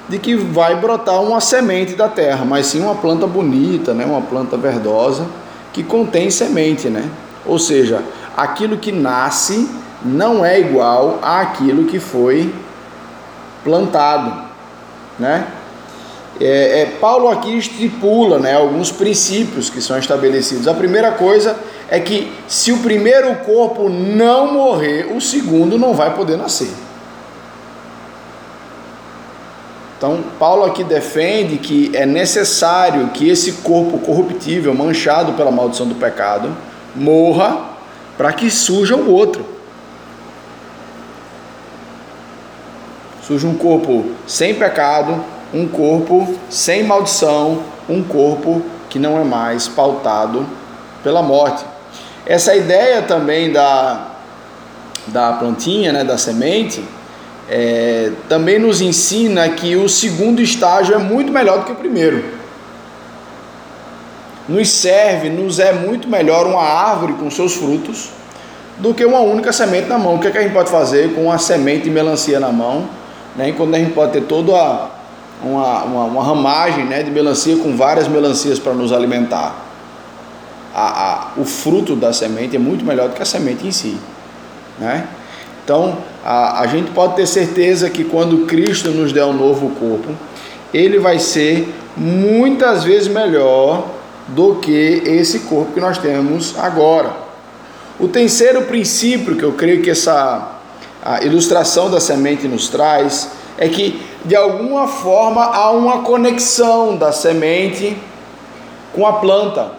de 0.09 0.19
que 0.19 0.37
vai 0.37 0.76
brotar 0.76 1.21
uma 1.23 1.40
semente 1.40 1.95
da 1.95 2.09
terra, 2.09 2.45
mas 2.45 2.66
sim 2.66 2.81
uma 2.81 2.95
planta 2.95 3.26
bonita, 3.26 3.93
né? 3.93 4.05
uma 4.05 4.21
planta 4.21 4.57
verdosa 4.57 5.26
que 5.73 5.83
contém 5.83 6.31
semente, 6.31 6.88
né? 6.88 7.11
Ou 7.45 7.59
seja, 7.59 8.02
aquilo 8.37 8.76
que 8.78 8.93
nasce 8.93 9.69
não 10.05 10.45
é 10.45 10.61
igual 10.61 11.19
àquilo 11.23 11.85
que 11.85 11.99
foi 11.99 12.55
plantado, 13.64 14.45
né? 15.19 15.47
É, 16.40 16.81
é, 16.81 16.87
Paulo 17.00 17.28
aqui 17.28 17.57
estipula 17.57 18.38
né, 18.38 18.55
alguns 18.55 18.93
princípios 18.93 19.71
que 19.71 19.81
são 19.81 19.99
estabelecidos. 19.99 20.69
A 20.69 20.75
primeira 20.75 21.12
coisa 21.12 21.57
é 21.88 21.99
que 21.99 22.31
se 22.47 22.73
o 22.73 22.78
primeiro 22.78 23.35
corpo 23.37 23.88
não 23.88 24.52
morrer, 24.52 25.12
o 25.14 25.21
segundo 25.21 25.78
não 25.78 25.95
vai 25.95 26.14
poder 26.14 26.37
nascer. 26.37 26.71
Então, 29.97 30.23
Paulo 30.38 30.64
aqui 30.64 30.85
defende 30.85 31.57
que 31.57 31.90
é 31.95 32.05
necessário 32.05 33.09
que 33.09 33.28
esse 33.31 33.52
corpo 33.52 33.99
corruptível, 33.99 34.75
manchado 34.75 35.33
pela 35.33 35.50
maldição 35.50 35.88
do 35.88 35.95
pecado, 35.95 36.55
morra 36.95 37.71
para 38.19 38.31
que 38.33 38.50
surja 38.50 38.95
o 38.95 39.11
outro. 39.11 39.45
Surja 43.23 43.47
um 43.47 43.55
corpo 43.55 44.11
sem 44.26 44.55
pecado, 44.55 45.25
um 45.53 45.67
corpo 45.67 46.35
sem 46.49 46.83
maldição, 46.83 47.62
um 47.88 48.03
corpo 48.03 48.62
que 48.88 48.99
não 48.99 49.19
é 49.21 49.25
mais 49.25 49.69
pautado 49.69 50.47
pela 51.03 51.23
morte. 51.23 51.65
Essa 52.25 52.57
ideia 52.57 53.03
também 53.03 53.53
da, 53.53 54.09
da 55.07 55.33
plantinha, 55.35 55.93
né, 55.93 56.03
da 56.03 56.19
semente, 56.19 56.83
é, 57.49 58.11
também 58.29 58.59
nos 58.59 58.81
ensina 58.81 59.49
que 59.50 59.76
o 59.76 59.88
segundo 59.88 60.43
estágio 60.43 60.95
é 60.95 60.99
muito 60.99 61.31
melhor 61.31 61.61
do 61.61 61.65
que 61.65 61.73
o 61.73 61.76
primeiro. 61.76 62.25
Nos 64.49 64.69
serve, 64.71 65.29
nos 65.29 65.59
é 65.59 65.73
muito 65.73 66.09
melhor 66.09 66.47
uma 66.47 66.62
árvore 66.62 67.15
com 67.15 67.31
seus 67.31 67.55
frutos 67.55 68.11
do 68.79 68.93
que 68.93 69.05
uma 69.05 69.21
única 69.21 69.53
semente 69.53 69.88
na 69.88 69.99
mão. 69.99 70.17
O 70.17 70.19
que, 70.19 70.29
é 70.29 70.31
que 70.31 70.38
a 70.38 70.43
gente 70.43 70.53
pode 70.53 70.71
fazer 70.71 71.15
com 71.15 71.25
uma 71.25 71.38
semente 71.38 71.85
de 71.85 71.91
melancia 71.91 72.38
na 72.38 72.50
mão? 72.50 72.88
Né? 73.37 73.49
Enquanto 73.49 73.75
a 73.75 73.79
gente 73.79 73.93
pode 73.93 74.12
ter 74.12 74.23
toda 74.23 74.53
a, 74.55 74.88
uma, 75.43 75.85
uma, 75.85 76.05
uma 76.05 76.25
ramagem 76.25 76.85
né, 76.85 77.02
de 77.02 77.11
melancia 77.11 77.57
com 77.57 77.76
várias 77.76 78.09
melancias 78.09 78.59
para 78.59 78.73
nos 78.73 78.93
alimentar. 78.93 79.64
A, 80.75 80.83
a, 80.83 81.28
o 81.37 81.45
fruto 81.45 81.97
da 81.97 82.12
semente 82.12 82.57
é 82.57 82.59
muito 82.59 82.85
melhor 82.85 83.09
do 83.09 83.14
que 83.14 83.23
a 83.23 83.25
semente 83.25 83.66
em 83.66 83.73
si. 83.73 83.97
Né? 84.78 85.07
Então, 85.64 85.99
a, 86.25 86.61
a 86.61 86.66
gente 86.66 86.90
pode 86.90 87.16
ter 87.16 87.26
certeza 87.26 87.88
que 87.90 88.05
quando 88.05 88.47
Cristo 88.47 88.90
nos 88.90 89.12
der 89.12 89.25
um 89.25 89.33
novo 89.33 89.71
corpo, 89.71 90.11
ele 90.73 90.99
vai 90.99 91.19
ser 91.19 91.73
muitas 91.97 92.85
vezes 92.85 93.09
melhor 93.09 93.87
do 94.28 94.57
que 94.57 95.02
esse 95.05 95.40
corpo 95.40 95.73
que 95.73 95.81
nós 95.81 95.99
temos 95.99 96.55
agora. 96.59 97.11
O 97.99 98.09
terceiro 98.09 98.62
princípio 98.62 99.37
que 99.37 99.43
eu 99.43 99.52
creio 99.52 99.83
que 99.83 99.90
essa 99.90 100.57
ilustração 101.23 101.90
da 101.90 102.00
semente 102.00 102.47
nos 102.47 102.69
traz 102.69 103.31
é 103.58 103.68
que 103.68 104.00
de 104.25 104.36
alguma 104.36 104.86
forma 104.86 105.44
há 105.44 105.70
uma 105.70 106.02
conexão 106.02 106.96
da 106.96 107.12
semente 107.12 107.96
com 108.92 109.06
a 109.06 109.14
planta. 109.14 109.72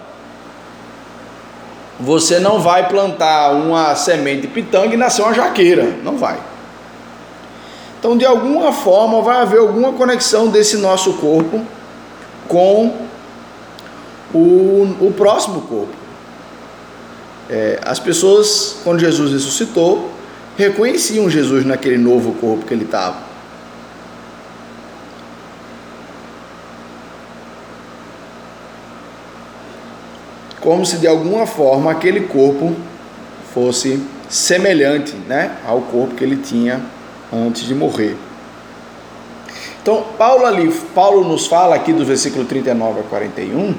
Você 2.00 2.40
não 2.40 2.60
vai 2.60 2.88
plantar 2.88 3.52
uma 3.54 3.96
semente 3.96 4.42
de 4.42 4.48
pitanga 4.48 4.94
e 4.94 4.98
nascer 4.98 5.24
uma 5.24 5.34
jaqueira, 5.34 5.98
não 6.04 6.18
vai. 6.18 6.38
Então, 8.00 8.16
de 8.16 8.26
alguma 8.26 8.72
forma, 8.72 9.22
vai 9.24 9.42
haver 9.42 9.60
alguma 9.60 9.92
conexão 9.94 10.48
desse 10.50 10.78
nosso 10.78 11.14
corpo 11.14 11.66
com 12.48 12.94
o, 14.32 14.96
o 15.02 15.14
próximo 15.18 15.62
corpo. 15.62 15.94
É, 17.50 17.80
as 17.84 18.00
pessoas, 18.00 18.78
quando 18.84 19.00
Jesus 19.00 19.32
ressuscitou, 19.32 20.12
reconheciam 20.56 21.28
Jesus 21.30 21.66
naquele 21.66 21.98
novo 21.98 22.34
corpo 22.34 22.66
que 22.66 22.74
ele 22.74 22.86
estava. 22.86 23.27
Como 30.68 30.86
se 30.86 30.98
de 30.98 31.08
alguma 31.08 31.48
forma 31.48 31.90
aquele 31.90 32.28
corpo 32.28 32.76
fosse 33.54 34.04
semelhante 34.28 35.16
né, 35.26 35.56
ao 35.66 35.80
corpo 35.80 36.14
que 36.14 36.26
ele 36.26 36.36
tinha 36.36 36.82
antes 37.32 37.64
de 37.64 37.74
morrer. 37.74 38.18
Então, 39.82 40.04
Paulo 40.18 40.46
ali, 40.46 40.70
Paulo 40.94 41.26
nos 41.26 41.48
fala 41.48 41.74
aqui 41.74 41.94
do 41.94 42.04
versículo 42.04 42.44
39 42.44 43.00
a 43.00 43.04
41, 43.04 43.76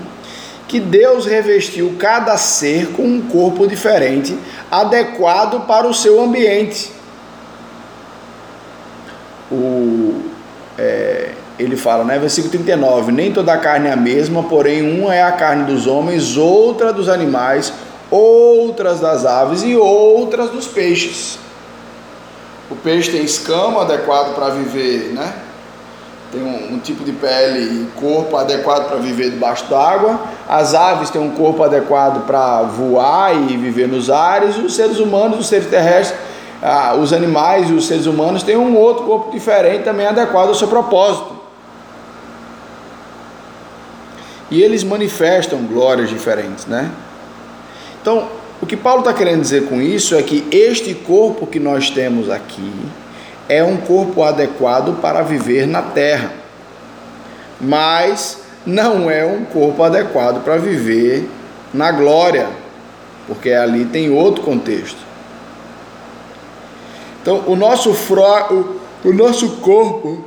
que 0.67 0.81
Deus 0.81 1.27
revestiu 1.27 1.95
cada 1.99 2.39
ser 2.39 2.87
com 2.93 3.03
um 3.03 3.21
corpo 3.21 3.67
diferente, 3.67 4.35
adequado 4.71 5.67
para 5.67 5.87
o 5.87 5.93
seu 5.93 6.19
ambiente. 6.23 6.91
O, 9.53 10.23
é, 10.79 11.08
ele 11.59 11.77
fala, 11.77 12.05
né, 12.05 12.19
versículo 12.19 12.53
39, 12.53 13.11
nem 13.11 13.33
toda 13.33 13.53
a 13.53 13.59
carne 13.59 13.89
é 13.89 13.93
a 13.93 13.97
mesma, 13.97 14.45
porém 14.45 15.01
uma 15.01 15.15
é 15.15 15.23
a 15.23 15.33
carne 15.33 15.65
dos 15.65 15.87
homens, 15.87 16.37
outra 16.37 16.93
dos 16.93 17.09
animais, 17.09 17.73
outras 18.11 19.01
das 19.01 19.27
aves 19.27 19.63
e 19.63 19.75
outras 19.75 20.51
dos 20.51 20.67
peixes. 20.67 21.39
O 22.71 22.77
peixe 22.77 23.11
tem 23.11 23.25
escama 23.25 23.83
adequado 23.83 24.35
para 24.35 24.51
viver, 24.51 25.13
né? 25.15 25.33
Tem 26.31 26.43
um, 26.43 26.75
um, 26.75 26.79
tipo 26.79 27.03
de 27.03 27.13
pele 27.13 27.61
e 27.61 27.87
corpo 27.99 28.37
adequado 28.37 28.87
para 28.87 28.99
viver 28.99 29.31
debaixo 29.31 29.65
d'água. 29.65 30.21
As 30.47 30.75
aves 30.75 31.09
têm 31.09 31.21
um 31.21 31.31
corpo 31.31 31.63
adequado 31.63 32.27
para 32.27 32.63
voar 32.65 33.35
e 33.35 33.57
viver 33.57 33.89
nos 33.89 34.11
ares. 34.11 34.59
Os 34.59 34.77
seres 34.77 34.99
humanos, 34.99 35.39
os 35.39 35.47
seres 35.47 35.69
terrestres, 35.69 36.21
ah, 36.63 36.95
os 37.01 37.15
animais 37.15 37.71
e 37.71 37.73
os 37.73 37.87
seres 37.87 38.05
humanos 38.05 38.43
têm 38.43 38.59
um 38.59 38.77
outro 38.77 39.05
corpo 39.05 39.31
diferente, 39.31 39.85
também 39.85 40.07
adequado 40.07 40.49
ao 40.49 40.55
seu 40.55 40.69
propósito. 40.69 41.38
E 44.51 44.63
eles 44.63 44.83
manifestam 44.83 45.61
glórias 45.65 46.09
diferentes, 46.09 46.67
né? 46.67 46.91
Então, 48.01 48.29
o 48.61 48.67
que 48.67 48.77
Paulo 48.77 49.01
está 49.01 49.13
querendo 49.13 49.41
dizer 49.41 49.67
com 49.69 49.81
isso 49.81 50.15
é 50.15 50.23
que 50.23 50.47
este 50.51 50.95
corpo 50.95 51.47
que 51.47 51.61
nós 51.61 51.91
temos 51.91 52.31
aqui 52.31 52.73
é 53.49 53.63
um 53.63 53.77
corpo 53.77 54.23
adequado 54.23 55.01
para 55.01 55.23
viver 55.23 55.67
na 55.67 55.83
terra, 55.83 56.33
mas 57.61 58.39
não 58.67 59.11
é 59.11 59.25
um 59.25 59.45
corpo 59.45 59.83
adequado 59.83 60.43
para 60.45 60.57
viver 60.57 61.29
na 61.73 61.91
glória, 61.93 62.49
porque 63.27 63.51
ali 63.51 63.85
tem 63.85 64.11
outro 64.11 64.43
contexto. 64.43 64.99
Então, 67.23 67.45
o 67.47 67.57
nosso, 67.57 67.93
fro, 67.95 68.23
o, 69.05 69.13
nosso 69.13 69.57
corpo 69.57 70.25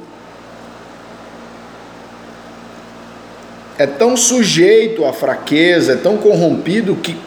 é 3.81 3.87
tão 3.87 4.15
sujeito 4.15 5.05
à 5.05 5.11
fraqueza, 5.11 5.93
é 5.93 5.95
tão 5.95 6.17
corrompido 6.17 6.95
que 6.95 7.17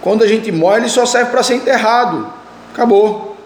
quando 0.00 0.24
a 0.24 0.26
gente 0.26 0.50
morre 0.50 0.78
ele 0.78 0.88
só 0.88 1.04
serve 1.04 1.30
para 1.30 1.42
ser 1.42 1.56
enterrado. 1.56 2.32
Acabou. 2.72 3.36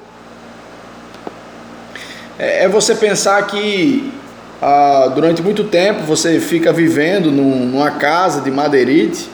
é, 2.39 2.65
é 2.65 2.69
você 2.69 2.95
pensar 2.95 3.45
que 3.47 4.13
ah, 4.61 5.11
durante 5.13 5.43
muito 5.43 5.65
tempo 5.65 6.03
você 6.03 6.39
fica 6.39 6.73
vivendo 6.73 7.33
num, 7.33 7.67
numa 7.67 7.91
casa 7.93 8.41
de 8.41 8.51
madeirite 8.51 9.29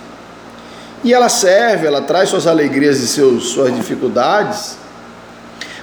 e 1.05 1.13
ela 1.13 1.29
serve, 1.29 1.87
ela 1.87 2.01
traz 2.01 2.31
suas 2.31 2.47
alegrias 2.47 2.99
e 3.01 3.07
seus, 3.07 3.49
suas 3.49 3.75
dificuldades. 3.75 4.79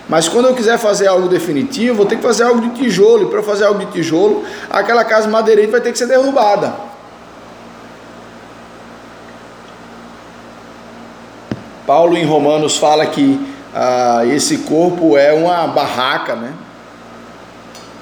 Mas 0.10 0.28
quando 0.28 0.48
eu 0.48 0.56
quiser 0.56 0.78
fazer 0.78 1.08
algo 1.08 1.28
definitivo, 1.28 1.96
vou 1.96 2.06
ter 2.06 2.16
que 2.16 2.24
fazer 2.24 2.44
algo 2.44 2.62
de 2.62 2.70
tijolo. 2.70 3.28
E 3.28 3.32
para 3.32 3.44
fazer 3.44 3.66
algo 3.66 3.80
de 3.86 3.92
tijolo, 3.92 4.44
aquela 4.70 5.04
casa 5.04 5.28
madeirite 5.28 5.72
vai 5.72 5.82
ter 5.82 5.92
que 5.92 5.98
ser 5.98 6.08
derrubada. 6.08 6.95
Paulo 11.86 12.18
em 12.18 12.26
Romanos 12.26 12.78
fala 12.78 13.06
que 13.06 13.40
ah, 13.74 14.24
esse 14.26 14.60
corpo 14.60 15.18
é 15.18 15.34
uma 15.34 15.68
barraca, 15.68 16.36
né? 16.36 16.54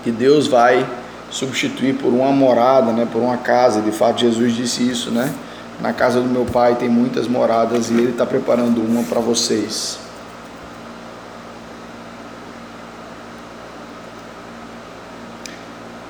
Que 0.04 0.12
Deus 0.12 0.48
vai 0.48 0.86
substituir 1.30 1.96
por 1.96 2.14
uma 2.14 2.32
morada, 2.32 2.92
né, 2.92 3.08
por 3.12 3.22
uma 3.22 3.38
casa. 3.38 3.82
De 3.82 3.92
fato, 3.92 4.22
Jesus 4.22 4.54
disse 4.54 4.88
isso, 4.88 5.12
né? 5.12 5.34
Na 5.82 5.92
casa 5.92 6.22
do 6.22 6.30
meu 6.30 6.46
pai 6.46 6.76
tem 6.76 6.88
muitas 6.88 7.28
moradas 7.28 7.90
e 7.90 7.94
ele 7.94 8.12
está 8.12 8.26
preparando 8.26 8.80
uma 8.80 9.04
para 9.04 9.20
vocês. 9.20 10.00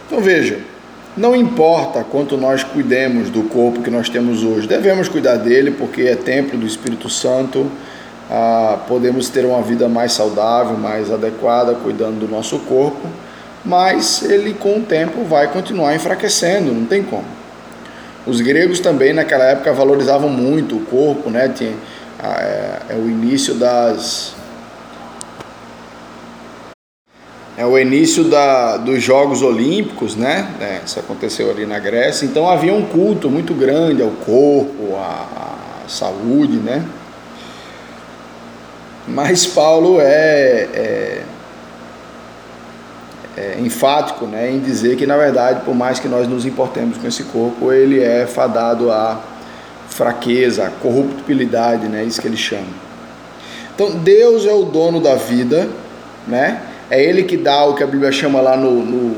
Então 0.06 0.22
veja, 0.22 0.73
não 1.16 1.36
importa 1.36 2.04
quanto 2.04 2.38
nós 2.38 2.64
cuidemos 2.64 3.30
do 3.30 3.44
corpo 3.44 3.82
que 3.82 3.90
nós 3.90 4.10
temos 4.10 4.44
hoje, 4.44 4.68
devemos 4.68 5.08
cuidar 5.08 5.38
dele 5.38 5.72
porque 5.72 6.04
é 6.04 6.16
templo 6.16 6.58
do 6.58 6.66
Espírito 6.66 7.10
Santo. 7.10 7.70
Ah, 8.32 8.80
podemos 8.88 9.30
ter 9.30 9.46
uma 9.46 9.62
vida 9.62 9.88
mais 9.88 10.14
saudável, 10.14 10.78
mais 10.78 11.12
adequada, 11.12 11.76
cuidando 11.76 12.26
do 12.26 12.28
nosso 12.28 12.58
corpo 12.60 13.08
mas 13.66 14.24
ele 14.24 14.54
com 14.54 14.80
o 14.80 14.82
tempo 14.82 15.24
vai 15.24 15.48
continuar 15.48 15.96
enfraquecendo, 15.96 16.74
não 16.74 16.86
tem 16.86 17.04
como. 17.04 17.26
Os 18.26 18.42
gregos 18.42 18.80
também 18.80 19.14
naquela 19.14 19.46
época 19.46 19.72
valorizavam 19.74 20.30
muito 20.30 20.78
o 20.78 20.82
corpo, 20.82 21.30
né? 21.30 21.50
Tinha, 21.50 21.74
é, 22.22 22.78
é 22.90 22.96
o 22.96 23.10
início 23.10 23.54
das 23.56 24.34
é 27.58 27.66
o 27.66 27.78
início 27.78 28.24
da, 28.24 28.78
dos 28.78 29.02
Jogos 29.04 29.42
Olímpicos, 29.42 30.16
né? 30.16 30.48
É, 30.60 30.82
isso 30.86 31.00
aconteceu 31.00 31.52
ali 31.52 31.66
na 31.66 31.80
Grécia. 31.80 32.26
Então 32.26 32.50
havia 32.50 32.74
um 32.74 32.86
culto 32.86 33.30
muito 33.30 33.54
grande 33.54 34.02
ao 34.02 34.10
corpo, 34.10 34.96
à, 34.96 35.84
à 35.86 35.90
saúde, 35.90 36.58
né? 36.58 36.84
Mas 39.08 39.46
Paulo 39.46 40.00
é, 40.00 40.68
é 40.74 41.24
é, 43.36 43.58
enfático 43.60 44.26
né, 44.26 44.52
em 44.52 44.60
dizer 44.60 44.96
que, 44.96 45.06
na 45.06 45.18
verdade, 45.18 45.62
por 45.66 45.74
mais 45.74 46.00
que 46.00 46.08
nós 46.08 46.28
nos 46.28 46.46
importemos 46.46 46.98
com 46.98 47.08
esse 47.08 47.24
corpo, 47.24 47.72
ele 47.72 48.02
é 48.02 48.26
fadado 48.28 48.92
à 48.92 49.20
fraqueza, 49.90 50.68
à 50.68 50.70
corruptibilidade, 50.70 51.88
né, 51.88 52.04
isso 52.04 52.22
que 52.22 52.28
ele 52.28 52.38
chama. 52.38 52.84
Então, 53.74 53.92
Deus 53.92 54.46
é 54.46 54.54
o 54.54 54.64
dono 54.64 55.00
da 55.00 55.16
vida, 55.16 55.68
né? 56.28 56.62
É 56.94 57.04
Ele 57.04 57.24
que 57.24 57.36
dá 57.36 57.66
o 57.66 57.74
que 57.74 57.84
a 57.84 57.88
Bíblia 57.88 58.12
chama 58.12 58.40
lá 58.40 58.56
no, 58.56 58.72
no 58.84 59.16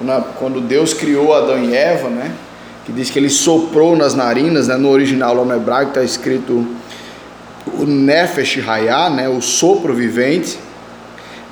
na, 0.00 0.20
quando 0.20 0.60
Deus 0.60 0.92
criou 0.92 1.32
Adão 1.32 1.62
e 1.62 1.72
Eva, 1.72 2.08
né? 2.08 2.34
que 2.84 2.90
diz 2.92 3.08
que 3.10 3.18
ele 3.18 3.30
soprou 3.30 3.96
nas 3.96 4.12
narinas, 4.14 4.66
né? 4.66 4.76
no 4.76 4.90
original 4.90 5.34
lá 5.34 5.44
no 5.44 5.54
hebraico 5.54 5.90
está 5.90 6.02
escrito 6.02 6.66
o 7.78 7.86
Nefesh 7.86 8.58
Hayah, 8.68 9.08
né? 9.08 9.28
o 9.28 9.40
sopro 9.40 9.94
vivente. 9.94 10.58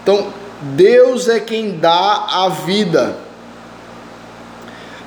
Então, 0.02 0.26
Deus 0.60 1.28
é 1.28 1.38
quem 1.38 1.78
dá 1.78 2.26
a 2.28 2.48
vida. 2.48 3.16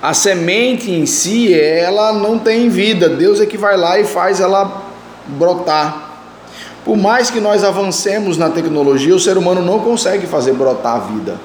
A 0.01 0.13
semente 0.13 0.89
em 0.91 1.05
si, 1.05 1.53
ela 1.53 2.13
não 2.13 2.39
tem 2.39 2.69
vida. 2.69 3.09
Deus 3.09 3.41
é 3.41 3.45
que 3.45 3.57
vai 3.57 3.75
lá 3.75 3.99
e 3.99 4.05
faz 4.05 4.39
ela 4.39 4.81
brotar. 5.27 6.14
Por 6.85 6.95
mais 6.95 7.31
que 7.31 7.39
nós 7.39 7.63
avancemos 7.63 8.37
na 8.37 8.51
tecnologia, 8.51 9.15
o 9.15 9.19
ser 9.19 9.39
humano 9.39 9.61
não 9.61 9.79
consegue 9.79 10.27
fazer 10.27 10.53
brotar 10.53 10.97
a 10.97 10.99
vida. 10.99 11.35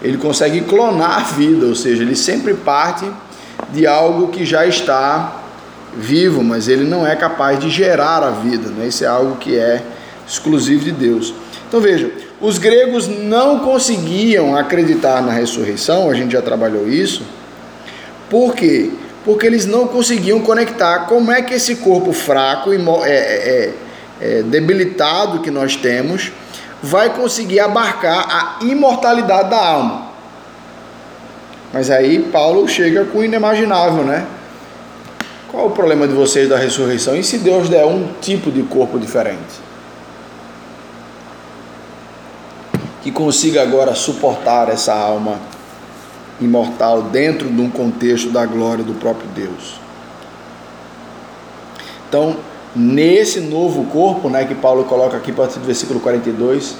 Ele 0.00 0.16
consegue 0.16 0.60
clonar 0.60 1.18
a 1.18 1.22
vida, 1.24 1.66
ou 1.66 1.74
seja, 1.74 2.04
ele 2.04 2.14
sempre 2.14 2.54
parte 2.54 3.04
de 3.72 3.88
algo 3.88 4.28
que 4.28 4.46
já 4.46 4.64
está 4.64 5.42
vivo, 5.96 6.44
mas 6.44 6.68
ele 6.68 6.84
não 6.84 7.04
é 7.04 7.16
capaz 7.16 7.58
de 7.58 7.68
gerar 7.68 8.22
a 8.22 8.30
vida. 8.30 8.70
Né? 8.70 8.86
Isso 8.86 9.02
é 9.02 9.08
algo 9.08 9.36
que 9.36 9.56
é 9.58 9.82
exclusivo 10.26 10.84
de 10.84 10.92
Deus. 10.92 11.34
Então 11.66 11.80
veja, 11.80 12.12
os 12.40 12.56
gregos 12.56 13.08
não 13.08 13.58
conseguiam 13.58 14.56
acreditar 14.56 15.20
na 15.20 15.32
ressurreição, 15.32 16.08
a 16.08 16.14
gente 16.14 16.32
já 16.32 16.40
trabalhou 16.40 16.88
isso. 16.88 17.22
Por 18.30 18.54
quê? 18.54 18.92
Porque 19.24 19.44
eles 19.44 19.66
não 19.66 19.88
conseguiam 19.88 20.40
conectar 20.40 21.00
como 21.00 21.32
é 21.32 21.42
que 21.42 21.54
esse 21.54 21.76
corpo 21.76 22.12
fraco 22.12 22.72
e 22.72 22.76
é, 22.76 23.10
é, 23.10 23.74
é, 24.20 24.42
debilitado 24.42 25.40
que 25.40 25.50
nós 25.50 25.76
temos 25.76 26.32
vai 26.82 27.10
conseguir 27.10 27.60
abarcar 27.60 28.26
a 28.60 28.64
imortalidade 28.64 29.50
da 29.50 29.64
alma. 29.64 30.08
Mas 31.72 31.90
aí 31.90 32.20
Paulo 32.20 32.66
chega 32.68 33.04
com 33.04 33.18
o 33.18 33.24
inimaginável, 33.24 34.04
né? 34.04 34.26
Qual 35.50 35.66
o 35.66 35.70
problema 35.70 36.06
de 36.06 36.14
vocês 36.14 36.48
da 36.48 36.56
ressurreição? 36.56 37.16
E 37.16 37.24
se 37.24 37.38
Deus 37.38 37.68
der 37.68 37.84
um 37.84 38.08
tipo 38.20 38.50
de 38.50 38.62
corpo 38.62 38.98
diferente? 38.98 39.68
que 43.08 43.12
consiga 43.12 43.62
agora 43.62 43.94
suportar 43.94 44.68
essa 44.68 44.94
alma 44.94 45.38
imortal 46.38 47.02
dentro 47.02 47.48
de 47.48 47.60
um 47.60 47.70
contexto 47.70 48.30
da 48.30 48.44
glória 48.44 48.84
do 48.84 48.92
próprio 48.92 49.26
Deus. 49.34 49.80
Então, 52.06 52.36
nesse 52.78 53.40
novo 53.40 53.84
corpo, 53.86 54.30
né, 54.30 54.44
que 54.44 54.54
Paulo 54.54 54.84
coloca 54.84 55.16
aqui 55.16 55.30
a 55.30 55.34
partir 55.34 55.58
do 55.58 55.66
versículo 55.66 56.00
42, 56.00 56.76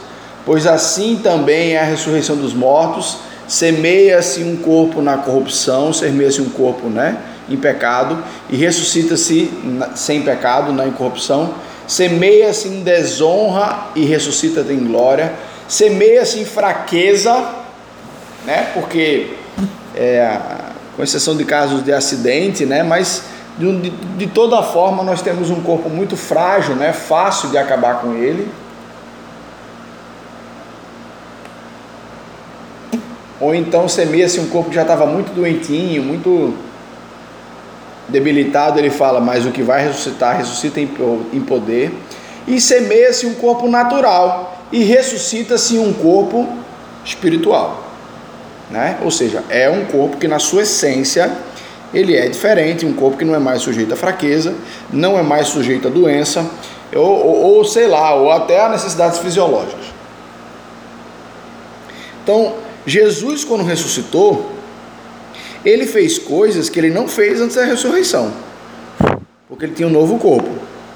pois 0.46 0.66
assim 0.66 1.20
também 1.22 1.72
é 1.72 1.80
a 1.80 1.84
ressurreição 1.84 2.36
dos 2.36 2.54
mortos, 2.54 3.18
semeia-se 3.46 4.44
um 4.44 4.56
corpo 4.56 5.02
na 5.02 5.18
corrupção, 5.18 5.92
semeia-se 5.92 6.40
um 6.40 6.50
corpo, 6.50 6.88
né, 6.88 7.18
em 7.50 7.56
pecado 7.56 8.22
e 8.48 8.56
ressuscita-se 8.56 9.50
sem 9.94 10.22
pecado, 10.22 10.72
na 10.72 10.86
incorrupção, 10.86 11.54
semeia-se 11.86 12.68
em 12.68 12.82
desonra 12.82 13.88
e 13.96 14.04
ressuscita 14.04 14.60
em 14.72 14.86
glória 14.86 15.32
semeia-se 15.68 16.40
em 16.40 16.44
fraqueza, 16.46 17.46
né? 18.46 18.70
Porque, 18.72 19.34
é, 19.94 20.36
com 20.96 21.02
exceção 21.02 21.36
de 21.36 21.44
casos 21.44 21.84
de 21.84 21.92
acidente, 21.92 22.64
né? 22.64 22.82
Mas 22.82 23.22
de, 23.58 23.80
de, 23.80 23.90
de, 23.90 24.26
toda 24.28 24.62
forma 24.62 25.02
nós 25.02 25.20
temos 25.20 25.50
um 25.50 25.60
corpo 25.62 25.88
muito 25.88 26.16
frágil, 26.16 26.76
né? 26.76 26.92
Fácil 26.92 27.50
de 27.50 27.58
acabar 27.58 28.00
com 28.00 28.14
ele. 28.14 28.48
Ou 33.40 33.54
então 33.54 33.88
semeia-se 33.88 34.40
um 34.40 34.48
corpo 34.48 34.70
que 34.70 34.74
já 34.74 34.82
estava 34.82 35.06
muito 35.06 35.32
doentinho, 35.32 36.02
muito 36.02 36.54
debilitado, 38.08 38.78
ele 38.78 38.90
fala, 38.90 39.20
mas 39.20 39.44
o 39.44 39.50
que 39.50 39.62
vai 39.62 39.84
ressuscitar, 39.84 40.38
ressuscita 40.38 40.80
em 40.80 41.40
poder. 41.40 41.92
E 42.46 42.60
semeia-se 42.60 43.26
um 43.26 43.34
corpo 43.34 43.68
natural, 43.68 44.58
e 44.72 44.82
ressuscita-se 44.82 45.78
um 45.78 45.92
corpo 45.92 46.48
espiritual, 47.04 47.84
né? 48.70 48.98
Ou 49.02 49.10
seja, 49.10 49.42
é 49.48 49.68
um 49.68 49.84
corpo 49.86 50.16
que 50.16 50.28
na 50.28 50.38
sua 50.38 50.62
essência 50.62 51.30
ele 51.92 52.16
é 52.16 52.28
diferente, 52.28 52.84
um 52.84 52.92
corpo 52.92 53.16
que 53.16 53.24
não 53.24 53.34
é 53.34 53.38
mais 53.38 53.62
sujeito 53.62 53.94
à 53.94 53.96
fraqueza, 53.96 54.54
não 54.92 55.18
é 55.18 55.22
mais 55.22 55.48
sujeito 55.48 55.88
à 55.88 55.90
doença, 55.90 56.48
ou, 56.94 57.02
ou, 57.02 57.36
ou 57.56 57.64
sei 57.64 57.86
lá, 57.86 58.14
ou 58.14 58.30
até 58.30 58.60
a 58.60 58.68
necessidades 58.68 59.18
fisiológicas. 59.18 59.86
Então, 62.22 62.54
Jesus, 62.86 63.44
quando 63.44 63.64
ressuscitou, 63.64 64.52
ele 65.64 65.86
fez 65.86 66.18
coisas 66.18 66.68
que 66.68 66.78
ele 66.78 66.90
não 66.90 67.08
fez 67.08 67.40
antes 67.40 67.56
da 67.56 67.64
ressurreição, 67.64 68.32
porque 69.48 69.64
ele 69.64 69.74
tinha 69.74 69.88
um 69.88 69.92
novo 69.92 70.18
corpo. 70.18 70.48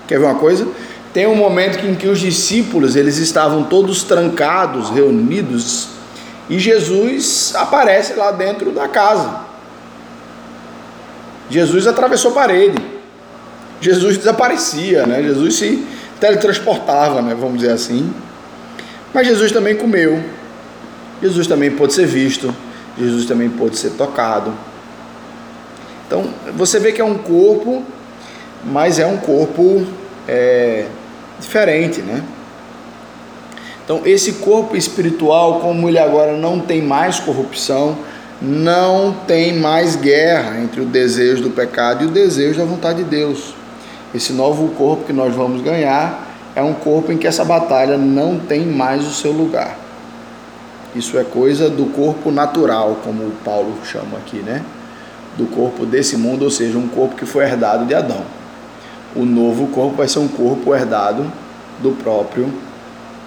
Quer 0.06 0.18
ver 0.18 0.26
uma 0.26 0.34
coisa? 0.34 0.68
Tem 1.12 1.26
um 1.26 1.34
momento 1.34 1.84
em 1.86 1.94
que 1.94 2.06
os 2.06 2.20
discípulos 2.20 2.96
eles 2.96 3.18
estavam 3.18 3.64
todos 3.64 4.02
trancados, 4.02 4.90
reunidos, 4.90 5.88
e 6.48 6.58
Jesus 6.58 7.52
aparece 7.54 8.14
lá 8.14 8.30
dentro 8.30 8.70
da 8.72 8.88
casa. 8.88 9.51
Jesus 11.52 11.86
atravessou 11.86 12.30
a 12.30 12.34
parede. 12.34 12.82
Jesus 13.78 14.16
desaparecia, 14.16 15.06
né? 15.06 15.22
Jesus 15.22 15.56
se 15.56 15.86
teletransportava, 16.18 17.20
né? 17.20 17.36
Vamos 17.38 17.58
dizer 17.60 17.72
assim. 17.72 18.10
Mas 19.12 19.26
Jesus 19.26 19.52
também 19.52 19.76
comeu. 19.76 20.18
Jesus 21.20 21.46
também 21.46 21.70
pôde 21.70 21.92
ser 21.92 22.06
visto. 22.06 22.54
Jesus 22.98 23.26
também 23.26 23.50
pôde 23.50 23.76
ser 23.76 23.90
tocado. 23.90 24.54
Então, 26.06 26.30
você 26.56 26.80
vê 26.80 26.90
que 26.90 27.02
é 27.02 27.04
um 27.04 27.18
corpo, 27.18 27.84
mas 28.64 28.98
é 28.98 29.06
um 29.06 29.18
corpo 29.18 29.84
é, 30.26 30.86
diferente, 31.38 32.00
né? 32.00 32.24
Então, 33.84 34.00
esse 34.06 34.34
corpo 34.34 34.74
espiritual, 34.74 35.60
como 35.60 35.86
ele 35.86 35.98
agora 35.98 36.34
não 36.34 36.60
tem 36.60 36.80
mais 36.80 37.20
corrupção, 37.20 37.98
não 38.42 39.14
tem 39.26 39.56
mais 39.56 39.94
guerra 39.94 40.60
entre 40.60 40.80
o 40.80 40.84
desejo 40.84 41.44
do 41.44 41.50
pecado 41.50 42.02
e 42.02 42.06
o 42.06 42.10
desejo 42.10 42.58
da 42.58 42.64
vontade 42.64 43.04
de 43.04 43.08
Deus. 43.08 43.54
Esse 44.12 44.32
novo 44.32 44.74
corpo 44.74 45.04
que 45.04 45.12
nós 45.12 45.32
vamos 45.34 45.62
ganhar 45.62 46.26
é 46.56 46.62
um 46.62 46.74
corpo 46.74 47.12
em 47.12 47.16
que 47.16 47.26
essa 47.26 47.44
batalha 47.44 47.96
não 47.96 48.40
tem 48.40 48.66
mais 48.66 49.06
o 49.06 49.12
seu 49.12 49.30
lugar. 49.30 49.78
Isso 50.94 51.16
é 51.16 51.24
coisa 51.24 51.70
do 51.70 51.86
corpo 51.86 52.30
natural, 52.30 52.98
como 53.04 53.22
o 53.22 53.32
Paulo 53.44 53.78
chama 53.84 54.18
aqui, 54.18 54.38
né? 54.38 54.62
Do 55.38 55.46
corpo 55.46 55.86
desse 55.86 56.16
mundo, 56.16 56.42
ou 56.42 56.50
seja, 56.50 56.76
um 56.76 56.88
corpo 56.88 57.14
que 57.14 57.24
foi 57.24 57.44
herdado 57.44 57.86
de 57.86 57.94
Adão. 57.94 58.22
O 59.14 59.24
novo 59.24 59.68
corpo 59.68 59.96
vai 59.96 60.08
ser 60.08 60.18
um 60.18 60.28
corpo 60.28 60.74
herdado 60.74 61.32
do 61.80 61.92
próprio 61.92 62.52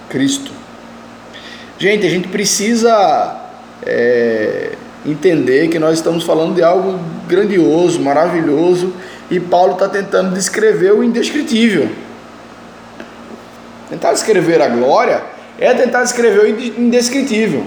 Cristo. 0.10 0.52
Gente, 1.80 2.06
a 2.06 2.10
gente 2.10 2.28
precisa 2.28 3.42
é, 3.84 4.74
entender 5.06 5.68
que 5.68 5.78
nós 5.78 6.00
estamos 6.00 6.24
falando 6.24 6.56
de 6.56 6.64
algo 6.64 7.00
grandioso, 7.28 8.00
maravilhoso, 8.02 8.94
e 9.30 9.40
Paulo 9.40 9.74
está 9.74 9.88
tentando 9.88 10.34
descrever 10.34 10.94
o 10.94 11.04
indescritível. 11.04 11.90
Tentar 13.90 14.14
descrever 14.14 14.62
a 14.62 14.68
glória 14.68 15.22
é 15.60 15.74
tentar 15.74 16.04
descrever 16.04 16.40
o 16.40 16.82
indescritível. 16.82 17.66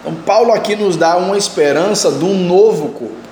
Então, 0.00 0.14
Paulo 0.26 0.52
aqui 0.52 0.74
nos 0.74 0.96
dá 0.96 1.16
uma 1.16 1.36
esperança 1.36 2.10
de 2.10 2.24
um 2.24 2.34
novo 2.34 2.88
corpo. 2.88 3.22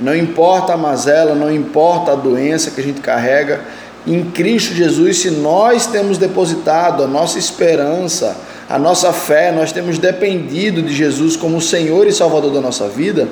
Não 0.00 0.16
importa 0.16 0.72
a 0.72 0.76
mazela, 0.76 1.34
não 1.34 1.52
importa 1.52 2.12
a 2.12 2.16
doença 2.16 2.70
que 2.70 2.80
a 2.80 2.84
gente 2.84 3.00
carrega, 3.00 3.60
em 4.06 4.30
Cristo 4.30 4.74
Jesus, 4.74 5.18
se 5.18 5.30
nós 5.30 5.86
temos 5.86 6.18
depositado 6.18 7.04
a 7.04 7.06
nossa 7.06 7.38
esperança, 7.38 8.36
a 8.68 8.78
nossa 8.78 9.12
fé, 9.12 9.52
nós 9.52 9.70
temos 9.70 9.98
dependido 9.98 10.82
de 10.82 10.92
Jesus 10.92 11.36
como 11.36 11.60
Senhor 11.60 12.06
e 12.06 12.12
Salvador 12.12 12.52
da 12.52 12.60
nossa 12.60 12.88
vida, 12.88 13.28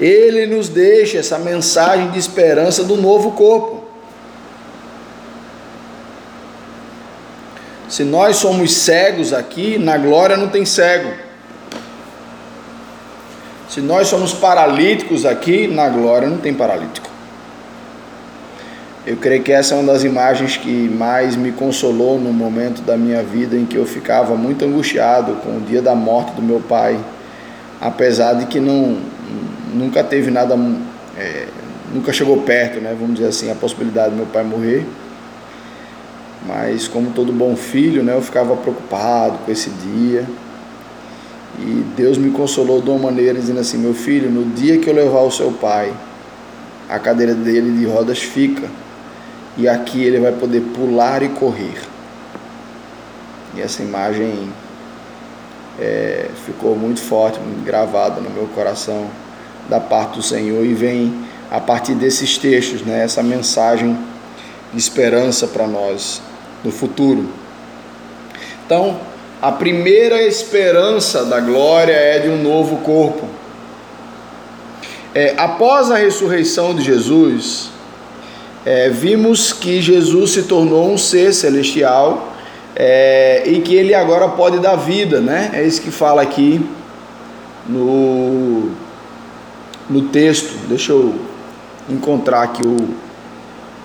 Ele 0.00 0.46
nos 0.46 0.68
deixa 0.68 1.18
essa 1.18 1.38
mensagem 1.38 2.10
de 2.10 2.18
esperança 2.18 2.82
do 2.82 2.96
novo 2.96 3.32
corpo. 3.32 3.84
Se 7.88 8.04
nós 8.04 8.36
somos 8.36 8.72
cegos 8.72 9.32
aqui, 9.32 9.78
na 9.78 9.96
glória 9.96 10.36
não 10.36 10.48
tem 10.48 10.64
cego. 10.64 11.12
Se 13.68 13.80
nós 13.80 14.08
somos 14.08 14.32
paralíticos 14.32 15.24
aqui, 15.24 15.66
na 15.68 15.88
glória 15.88 16.28
não 16.28 16.38
tem 16.38 16.52
paralítico. 16.52 17.07
Eu 19.08 19.16
creio 19.16 19.42
que 19.42 19.50
essa 19.50 19.74
é 19.74 19.78
uma 19.78 19.90
das 19.90 20.04
imagens 20.04 20.58
que 20.58 20.86
mais 20.86 21.34
me 21.34 21.50
consolou 21.50 22.20
no 22.20 22.30
momento 22.30 22.82
da 22.82 22.94
minha 22.94 23.22
vida 23.22 23.56
em 23.56 23.64
que 23.64 23.74
eu 23.74 23.86
ficava 23.86 24.36
muito 24.36 24.66
angustiado 24.66 25.36
com 25.36 25.56
o 25.56 25.60
dia 25.62 25.80
da 25.80 25.94
morte 25.94 26.32
do 26.32 26.42
meu 26.42 26.60
pai, 26.60 27.00
apesar 27.80 28.34
de 28.34 28.44
que 28.44 28.60
não 28.60 28.98
nunca 29.72 30.04
teve 30.04 30.30
nada, 30.30 30.58
é, 31.16 31.46
nunca 31.90 32.12
chegou 32.12 32.42
perto, 32.42 32.82
né? 32.82 32.94
Vamos 33.00 33.14
dizer 33.14 33.28
assim, 33.28 33.50
a 33.50 33.54
possibilidade 33.54 34.10
do 34.10 34.16
meu 34.16 34.26
pai 34.26 34.44
morrer. 34.44 34.86
Mas 36.46 36.86
como 36.86 37.10
todo 37.12 37.32
bom 37.32 37.56
filho, 37.56 38.02
né? 38.02 38.12
Eu 38.12 38.20
ficava 38.20 38.54
preocupado 38.56 39.38
com 39.38 39.50
esse 39.50 39.70
dia. 39.70 40.26
E 41.58 41.82
Deus 41.96 42.18
me 42.18 42.30
consolou 42.30 42.82
de 42.82 42.90
uma 42.90 42.98
maneira 42.98 43.38
dizendo 43.40 43.60
assim: 43.60 43.78
meu 43.78 43.94
filho, 43.94 44.30
no 44.30 44.44
dia 44.54 44.76
que 44.76 44.90
eu 44.90 44.92
levar 44.92 45.22
o 45.22 45.30
seu 45.30 45.50
pai, 45.50 45.94
a 46.90 46.98
cadeira 46.98 47.32
dele 47.32 47.70
de 47.70 47.86
rodas 47.86 48.18
fica 48.18 48.68
e 49.58 49.68
aqui 49.68 50.02
ele 50.02 50.20
vai 50.20 50.32
poder 50.32 50.60
pular 50.72 51.22
e 51.22 51.28
correr. 51.28 51.78
E 53.56 53.60
essa 53.60 53.82
imagem 53.82 54.48
é, 55.80 56.30
ficou 56.46 56.76
muito 56.76 57.00
forte, 57.00 57.40
muito 57.40 57.64
gravada 57.64 58.20
no 58.20 58.30
meu 58.30 58.46
coração 58.54 59.10
da 59.68 59.80
parte 59.80 60.16
do 60.16 60.22
Senhor 60.22 60.64
e 60.64 60.72
vem 60.72 61.12
a 61.50 61.60
partir 61.60 61.94
desses 61.94 62.38
textos, 62.38 62.82
né, 62.82 63.02
essa 63.02 63.22
mensagem 63.22 63.98
de 64.72 64.78
esperança 64.78 65.48
para 65.48 65.66
nós 65.66 66.22
no 66.62 66.70
futuro. 66.70 67.28
Então, 68.64 69.00
a 69.40 69.50
primeira 69.50 70.22
esperança 70.22 71.24
da 71.24 71.40
glória 71.40 71.92
é 71.92 72.18
de 72.18 72.28
um 72.28 72.42
novo 72.42 72.76
corpo. 72.78 73.26
É, 75.14 75.34
após 75.36 75.90
a 75.90 75.96
ressurreição 75.96 76.74
de 76.74 76.82
Jesus, 76.82 77.70
é, 78.70 78.90
vimos 78.90 79.50
que 79.50 79.80
Jesus 79.80 80.32
se 80.32 80.42
tornou 80.42 80.92
um 80.92 80.98
ser 80.98 81.32
celestial 81.32 82.34
é, 82.76 83.44
e 83.46 83.62
que 83.62 83.74
ele 83.74 83.94
agora 83.94 84.28
pode 84.28 84.58
dar 84.58 84.76
vida, 84.76 85.22
né? 85.22 85.52
É 85.54 85.66
isso 85.66 85.80
que 85.80 85.90
fala 85.90 86.20
aqui 86.20 86.60
no, 87.66 88.70
no 89.88 90.02
texto. 90.10 90.52
Deixa 90.68 90.92
eu 90.92 91.14
encontrar 91.88 92.42
aqui 92.42 92.60
o, 92.62 92.76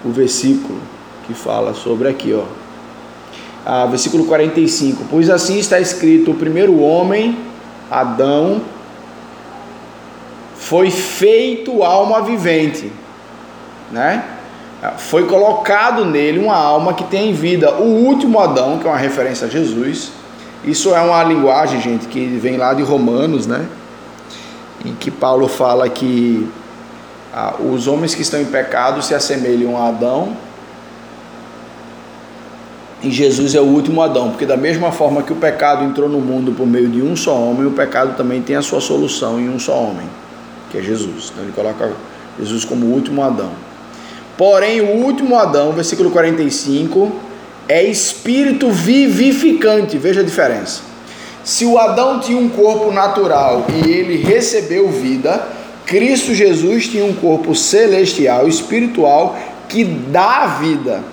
o 0.04 0.12
versículo 0.12 0.78
que 1.26 1.34
fala 1.34 1.74
sobre 1.74 2.10
aqui, 2.10 2.34
ó. 2.34 2.44
Ah, 3.66 3.86
versículo 3.86 4.26
45. 4.26 5.06
Pois 5.10 5.30
assim 5.30 5.60
está 5.60 5.80
escrito: 5.80 6.32
o 6.32 6.36
primeiro 6.36 6.82
homem, 6.82 7.38
Adão, 7.90 8.62
foi 10.58 10.92
feito 10.92 11.84
alma 11.84 12.22
vivente, 12.22 12.92
né? 13.90 14.42
Foi 14.92 15.26
colocado 15.26 16.04
nele 16.04 16.40
uma 16.40 16.56
alma 16.56 16.94
que 16.94 17.06
tem 17.06 17.34
vida. 17.34 17.74
O 17.76 18.06
último 18.06 18.40
Adão, 18.40 18.80
que 18.80 18.88
é 18.88 18.90
uma 18.90 18.98
referência 18.98 19.48
a 19.48 19.50
Jesus, 19.50 20.12
isso 20.66 20.94
é 20.94 21.00
uma 21.00 21.24
linguagem, 21.24 21.80
gente, 21.82 22.08
que 22.08 22.26
vem 22.26 22.58
lá 22.58 22.74
de 22.74 22.84
Romanos, 22.84 23.48
né? 23.48 23.66
Em 24.86 24.94
que 24.94 25.10
Paulo 25.10 25.48
fala 25.48 25.90
que 25.90 26.50
ah, 27.34 27.56
os 27.60 27.88
homens 27.88 28.14
que 28.14 28.22
estão 28.22 28.42
em 28.42 28.46
pecado 28.46 29.02
se 29.02 29.14
assemelham 29.14 29.78
a 29.78 29.88
Adão. 29.88 30.36
E 33.02 33.12
Jesus 33.12 33.56
é 33.56 33.60
o 33.60 33.66
último 33.66 34.02
Adão, 34.02 34.30
porque 34.30 34.46
da 34.46 34.56
mesma 34.56 34.92
forma 34.92 35.24
que 35.24 35.34
o 35.34 35.36
pecado 35.36 35.84
entrou 35.84 36.08
no 36.08 36.20
mundo 36.20 36.54
por 36.54 36.66
meio 36.66 36.90
de 36.90 37.02
um 37.02 37.16
só 37.16 37.36
homem, 37.36 37.66
o 37.66 37.72
pecado 37.72 38.16
também 38.16 38.42
tem 38.42 38.56
a 38.56 38.62
sua 38.62 38.80
solução 38.80 39.40
em 39.40 39.50
um 39.50 39.60
só 39.60 39.74
homem, 39.74 40.08
que 40.72 40.78
é 40.78 40.82
Jesus. 40.82 41.32
Então 41.32 41.44
ele 41.44 41.52
coloca 41.54 41.92
Jesus 42.40 42.64
como 42.64 42.86
o 42.86 42.90
último 42.94 43.22
Adão. 43.22 43.52
Porém, 44.38 44.82
o 44.82 45.06
último 45.06 45.38
Adão, 45.38 45.72
versículo 45.72 46.10
45, 46.10 47.12
é 47.68 47.84
espírito 47.84 48.72
vivificante. 48.72 49.98
Veja 49.98 50.22
a 50.22 50.24
diferença. 50.24 50.82
Se 51.44 51.66
o 51.66 51.78
Adão 51.78 52.20
tinha 52.20 52.38
um 52.38 52.50
corpo 52.50 52.92
natural 52.92 53.66
e 53.70 53.90
ele 53.90 54.18
recebeu 54.18 54.90
vida, 54.90 55.46
Cristo 55.86 56.34
Jesus 56.34 56.88
tinha 56.88 57.04
um 57.04 57.14
corpo 57.14 57.54
celestial, 57.54 58.48
espiritual, 58.48 59.38
que 59.68 59.84
dá 59.84 60.58
vida. 60.60 61.04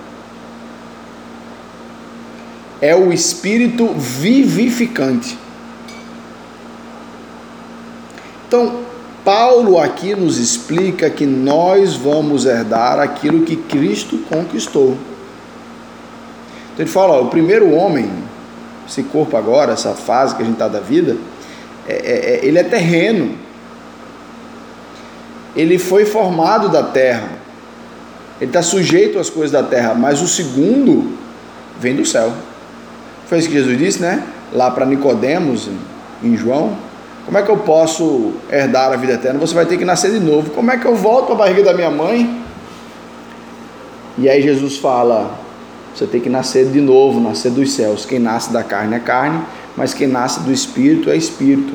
É 2.81 2.95
o 2.95 3.13
espírito 3.13 3.89
vivificante. 3.89 5.37
Então, 8.47 8.81
Paulo 9.31 9.79
aqui 9.79 10.13
nos 10.17 10.39
explica 10.39 11.09
que 11.09 11.25
nós 11.25 11.95
vamos 11.95 12.47
herdar 12.47 12.99
aquilo 12.99 13.45
que 13.45 13.55
Cristo 13.55 14.19
conquistou. 14.29 14.97
Então 16.73 16.85
ele 16.85 16.91
fala: 16.91 17.13
ó, 17.15 17.23
o 17.23 17.29
primeiro 17.29 17.71
homem, 17.71 18.11
esse 18.89 19.05
corpo 19.05 19.37
agora, 19.37 19.73
essa 19.73 19.95
fase 19.95 20.35
que 20.35 20.43
a 20.43 20.45
gente 20.45 20.55
está 20.55 20.67
da 20.67 20.81
vida, 20.81 21.17
é, 21.87 21.93
é, 21.93 21.95
é, 21.95 22.41
ele 22.45 22.59
é 22.59 22.65
terreno. 22.65 23.39
Ele 25.55 25.79
foi 25.79 26.05
formado 26.05 26.69
da 26.69 26.83
terra. 26.83 27.29
Ele 28.41 28.51
está 28.51 28.63
sujeito 28.63 29.21
às 29.21 29.31
coisas 29.31 29.53
da 29.53 29.63
terra. 29.63 29.95
Mas 29.95 30.21
o 30.21 30.27
segundo 30.27 31.17
vem 31.79 31.95
do 31.95 32.05
céu. 32.05 32.33
Foi 33.29 33.39
isso 33.39 33.47
que 33.47 33.55
Jesus 33.55 33.79
disse, 33.79 34.03
né? 34.03 34.25
Lá 34.53 34.73
para 34.73 34.85
Nicodemos, 34.85 35.71
em 36.21 36.37
João 36.37 36.90
como 37.31 37.39
é 37.39 37.43
que 37.45 37.49
eu 37.49 37.59
posso 37.59 38.33
herdar 38.51 38.93
a 38.93 38.97
vida 38.97 39.13
eterna? 39.13 39.39
Você 39.39 39.55
vai 39.55 39.65
ter 39.65 39.79
que 39.79 39.85
nascer 39.85 40.11
de 40.11 40.19
novo. 40.19 40.51
Como 40.51 40.69
é 40.69 40.77
que 40.77 40.85
eu 40.85 40.97
volto 40.97 41.27
para 41.27 41.35
a 41.37 41.39
barriga 41.39 41.63
da 41.63 41.73
minha 41.73 41.89
mãe? 41.89 42.43
E 44.19 44.29
aí 44.29 44.43
Jesus 44.43 44.79
fala: 44.79 45.39
você 45.95 46.09
tem 46.09 46.21
que 46.21 46.29
nascer 46.29 46.67
de 46.67 46.81
novo, 46.81 47.21
nascer 47.21 47.53
dos 47.53 47.71
céus. 47.71 48.05
Quem 48.05 48.19
nasce 48.19 48.53
da 48.53 48.65
carne 48.65 48.97
é 48.97 48.99
carne, 48.99 49.45
mas 49.77 49.95
quem 49.95 50.09
nasce 50.09 50.41
do 50.41 50.51
espírito 50.51 51.09
é 51.09 51.17
espírito. 51.17 51.75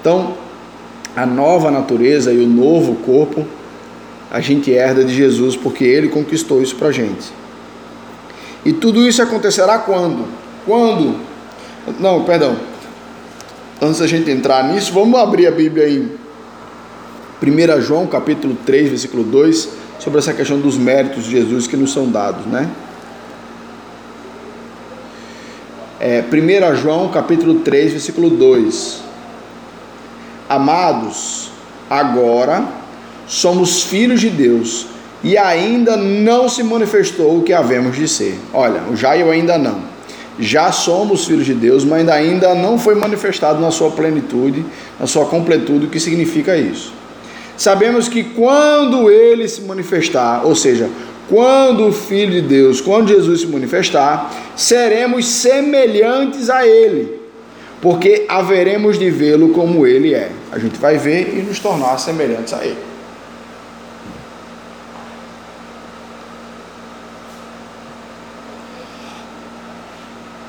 Então, 0.00 0.34
a 1.14 1.24
nova 1.24 1.70
natureza 1.70 2.32
e 2.32 2.42
o 2.42 2.48
novo 2.48 2.96
corpo 2.96 3.46
a 4.28 4.40
gente 4.40 4.72
herda 4.72 5.04
de 5.04 5.14
Jesus 5.14 5.54
porque 5.54 5.84
ele 5.84 6.08
conquistou 6.08 6.60
isso 6.60 6.74
para 6.74 6.90
gente. 6.90 7.32
E 8.64 8.72
tudo 8.72 9.06
isso 9.06 9.22
acontecerá 9.22 9.78
quando? 9.78 10.24
Quando? 10.66 11.14
Não, 12.00 12.24
perdão 12.24 12.73
antes 13.80 14.00
da 14.00 14.06
gente 14.06 14.30
entrar 14.30 14.64
nisso, 14.72 14.92
vamos 14.92 15.18
abrir 15.18 15.46
a 15.46 15.50
Bíblia 15.50 15.88
em 15.88 16.10
1 17.42 17.80
João, 17.80 18.06
capítulo 18.06 18.56
3, 18.64 18.88
versículo 18.90 19.22
2. 19.22 19.84
sobre 19.98 20.18
essa 20.18 20.32
questão 20.32 20.58
dos 20.58 20.76
méritos 20.76 21.24
de 21.24 21.30
Jesus 21.30 21.66
que 21.66 21.76
nos 21.76 21.92
são 21.92 22.10
dados, 22.10 22.44
né? 22.46 22.68
É, 26.00 26.22
1 26.22 26.76
João 26.76 27.08
capítulo 27.08 27.60
3, 27.60 27.92
versículo 27.92 28.28
2. 28.28 29.00
Amados, 30.48 31.50
agora 31.88 32.66
somos 33.26 33.82
filhos 33.82 34.20
de 34.20 34.28
Deus 34.28 34.86
e 35.22 35.38
ainda 35.38 35.96
não 35.96 36.48
se 36.48 36.62
manifestou 36.62 37.38
o 37.38 37.42
que 37.42 37.52
havemos 37.52 37.96
de 37.96 38.06
ser. 38.06 38.38
Olha, 38.52 38.82
já 38.94 39.16
e 39.16 39.22
o 39.22 39.30
ainda 39.30 39.56
não. 39.56 39.83
Já 40.38 40.72
somos 40.72 41.26
filhos 41.26 41.46
de 41.46 41.54
Deus, 41.54 41.84
mas 41.84 42.08
ainda 42.08 42.54
não 42.54 42.78
foi 42.78 42.94
manifestado 42.94 43.60
na 43.60 43.70
sua 43.70 43.90
plenitude, 43.90 44.64
na 44.98 45.06
sua 45.06 45.26
completude, 45.26 45.86
o 45.86 45.88
que 45.88 46.00
significa 46.00 46.56
isso. 46.56 46.92
Sabemos 47.56 48.08
que 48.08 48.24
quando 48.24 49.08
ele 49.08 49.46
se 49.48 49.62
manifestar, 49.62 50.44
ou 50.44 50.56
seja, 50.56 50.90
quando 51.28 51.86
o 51.86 51.92
Filho 51.92 52.32
de 52.32 52.40
Deus, 52.42 52.80
quando 52.80 53.08
Jesus 53.08 53.42
se 53.42 53.46
manifestar, 53.46 54.32
seremos 54.56 55.26
semelhantes 55.26 56.50
a 56.50 56.66
ele, 56.66 57.20
porque 57.80 58.24
haveremos 58.28 58.98
de 58.98 59.08
vê-lo 59.10 59.50
como 59.50 59.86
ele 59.86 60.14
é. 60.14 60.30
A 60.50 60.58
gente 60.58 60.78
vai 60.78 60.98
ver 60.98 61.32
e 61.36 61.42
nos 61.42 61.60
tornar 61.60 61.96
semelhantes 61.98 62.52
a 62.52 62.64
ele. 62.64 62.93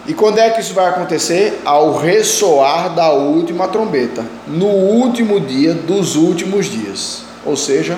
E 0.07 0.13
quando 0.13 0.37
é 0.37 0.49
que 0.51 0.61
isso 0.61 0.73
vai 0.73 0.87
acontecer? 0.87 1.61
Ao 1.65 1.97
ressoar 1.97 2.93
da 2.93 3.11
última 3.11 3.67
trombeta, 3.67 4.23
no 4.47 4.67
último 4.67 5.39
dia 5.39 5.73
dos 5.73 6.15
últimos 6.15 6.67
dias, 6.67 7.23
ou 7.43 7.55
seja, 7.55 7.97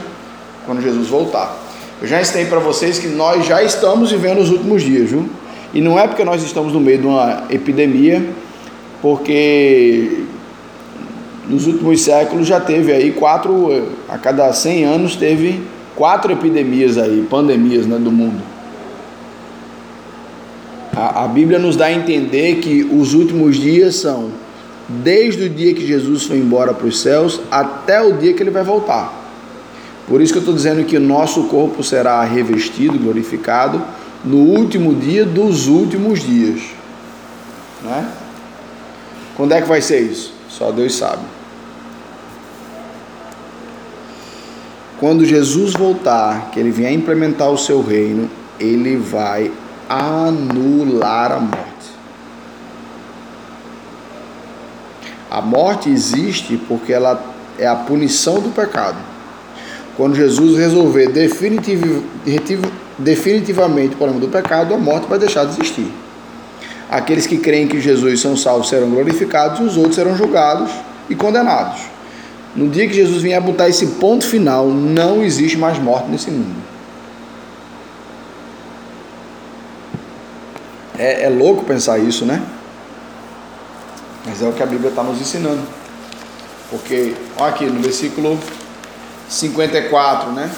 quando 0.66 0.82
Jesus 0.82 1.10
voltar. 1.10 1.58
Eu 2.02 2.08
já 2.08 2.22
ensinei 2.22 2.46
para 2.46 2.60
vocês 2.60 2.98
que 3.00 3.08
nós 3.08 3.46
já 3.46 3.62
estamos 3.62 4.12
vivendo 4.12 4.40
os 4.40 4.52
últimos 4.52 4.84
dias, 4.84 5.10
viu? 5.10 5.28
E 5.74 5.82
não 5.82 6.00
é 6.00 6.08
porque 6.08 6.24
nós 6.24 6.44
estamos 6.44 6.72
no 6.72 6.80
meio 6.80 7.00
de 7.00 7.08
uma 7.08 7.44
epidemia, 7.50 8.26
porque 9.02 10.24
nos 11.50 11.68
últimos 11.68 12.02
séculos 12.02 12.48
já 12.48 12.60
teve 12.60 12.94
aí 12.94 13.12
quatro, 13.12 13.90
a 14.08 14.18
cada 14.18 14.52
100 14.54 14.86
anos 14.86 15.16
teve 15.16 15.62
quatro 15.96 16.32
epidemias 16.32 16.98
aí, 16.98 17.26
pandemias 17.30 17.86
né, 17.86 17.98
do 17.98 18.12
mundo. 18.12 18.42
A, 20.98 21.26
a 21.26 21.28
Bíblia 21.28 21.60
nos 21.60 21.76
dá 21.76 21.86
a 21.86 21.94
entender 21.94 22.56
que 22.56 22.84
os 22.84 23.14
últimos 23.14 23.58
dias 23.58 23.98
são 23.98 24.32
desde 24.90 25.44
o 25.44 25.50
dia 25.50 25.72
que 25.76 25.86
Jesus 25.86 26.24
foi 26.24 26.38
embora 26.38 26.74
para 26.74 26.88
os 26.88 27.00
céus 27.00 27.40
até 27.52 28.02
o 28.02 28.14
dia 28.14 28.34
que 28.34 28.42
ele 28.42 28.50
vai 28.50 28.64
voltar. 28.64 29.14
Por 30.08 30.22
isso 30.22 30.34
que 30.34 30.40
eu 30.40 30.42
estou 30.42 30.56
dizendo 30.56 30.84
que 30.86 30.98
o 30.98 31.00
nosso 31.00 31.44
corpo 31.44 31.84
será 31.84 32.24
revestido, 32.24 32.98
glorificado, 32.98 33.80
no 34.26 34.38
último 34.38 34.96
dia 34.96 35.24
dos 35.24 35.68
últimos 35.68 36.20
dias. 36.22 36.62
Né? 37.84 38.10
Quando 39.36 39.52
é 39.52 39.62
que 39.62 39.68
vai 39.68 39.82
ser 39.82 40.00
isso? 40.00 40.34
Só 40.50 40.72
Deus 40.72 40.96
sabe. 40.96 41.22
Quando 45.00 45.24
Jesus 45.24 45.74
voltar, 45.74 46.50
que 46.52 46.60
ele 46.60 46.72
vier 46.72 46.92
implementar 46.92 47.52
o 47.52 47.58
seu 47.58 47.84
reino, 47.84 48.28
ele 48.60 48.96
vai 48.96 49.52
anular 49.90 51.32
a 51.32 51.40
morte. 51.40 51.68
A 55.30 55.42
morte 55.42 55.90
existe 55.90 56.58
porque 56.68 56.94
ela 56.94 57.22
é 57.60 57.68
a 57.68 57.76
punição 57.76 58.40
do 58.40 58.50
pecado. 58.50 58.98
Quando 59.96 60.16
Jesus 60.16 60.58
resolver 60.58 61.08
definitiv, 61.10 62.04
definitivamente 62.98 63.96
o 63.96 63.98
problema 63.98 64.20
do 64.20 64.28
pecado, 64.28 64.74
a 64.74 64.78
morte 64.78 65.08
vai 65.08 65.20
deixar 65.20 65.46
de 65.46 65.60
existir. 65.60 65.92
Aqueles 66.90 67.28
que 67.28 67.38
creem 67.38 67.68
que 67.68 67.82
Jesus 67.82 68.22
são 68.22 68.38
salvos 68.38 68.70
serão 68.70 68.90
glorificados 68.90 69.60
e 69.60 69.64
os 69.64 69.76
outros 69.76 69.96
serão 69.96 70.16
julgados 70.16 70.72
e 71.10 71.16
condenados. 71.16 71.82
No 72.56 72.70
dia 72.70 72.88
que 72.88 72.94
Jesus 72.94 73.22
vier 73.22 73.42
botar 73.42 73.68
esse 73.68 73.86
ponto 73.86 74.26
final, 74.26 74.68
não 74.68 75.24
existe 75.24 75.58
mais 75.58 75.78
morte 75.78 76.10
nesse 76.10 76.32
mundo. 76.32 76.77
É, 80.98 81.26
é 81.26 81.30
louco 81.30 81.64
pensar 81.64 82.00
isso, 82.00 82.26
né? 82.26 82.42
Mas 84.26 84.42
é 84.42 84.48
o 84.48 84.52
que 84.52 84.64
a 84.64 84.66
Bíblia 84.66 84.90
está 84.90 85.04
nos 85.04 85.22
ensinando. 85.22 85.62
Porque, 86.70 87.14
olha 87.38 87.50
aqui 87.50 87.66
no 87.66 87.80
versículo 87.82 88.38
54, 89.30 90.32
né? 90.32 90.52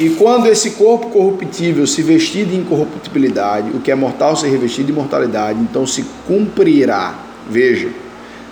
E 0.00 0.10
quando 0.10 0.46
esse 0.46 0.72
corpo 0.72 1.10
corruptível 1.10 1.86
se 1.86 2.02
vestir 2.02 2.46
de 2.46 2.56
incorruptibilidade, 2.56 3.70
o 3.70 3.80
que 3.80 3.90
é 3.90 3.94
mortal 3.94 4.36
se 4.36 4.48
revestir 4.48 4.84
de 4.84 4.92
imortalidade, 4.92 5.58
então 5.60 5.86
se 5.86 6.04
cumprirá, 6.26 7.14
veja, 7.48 7.90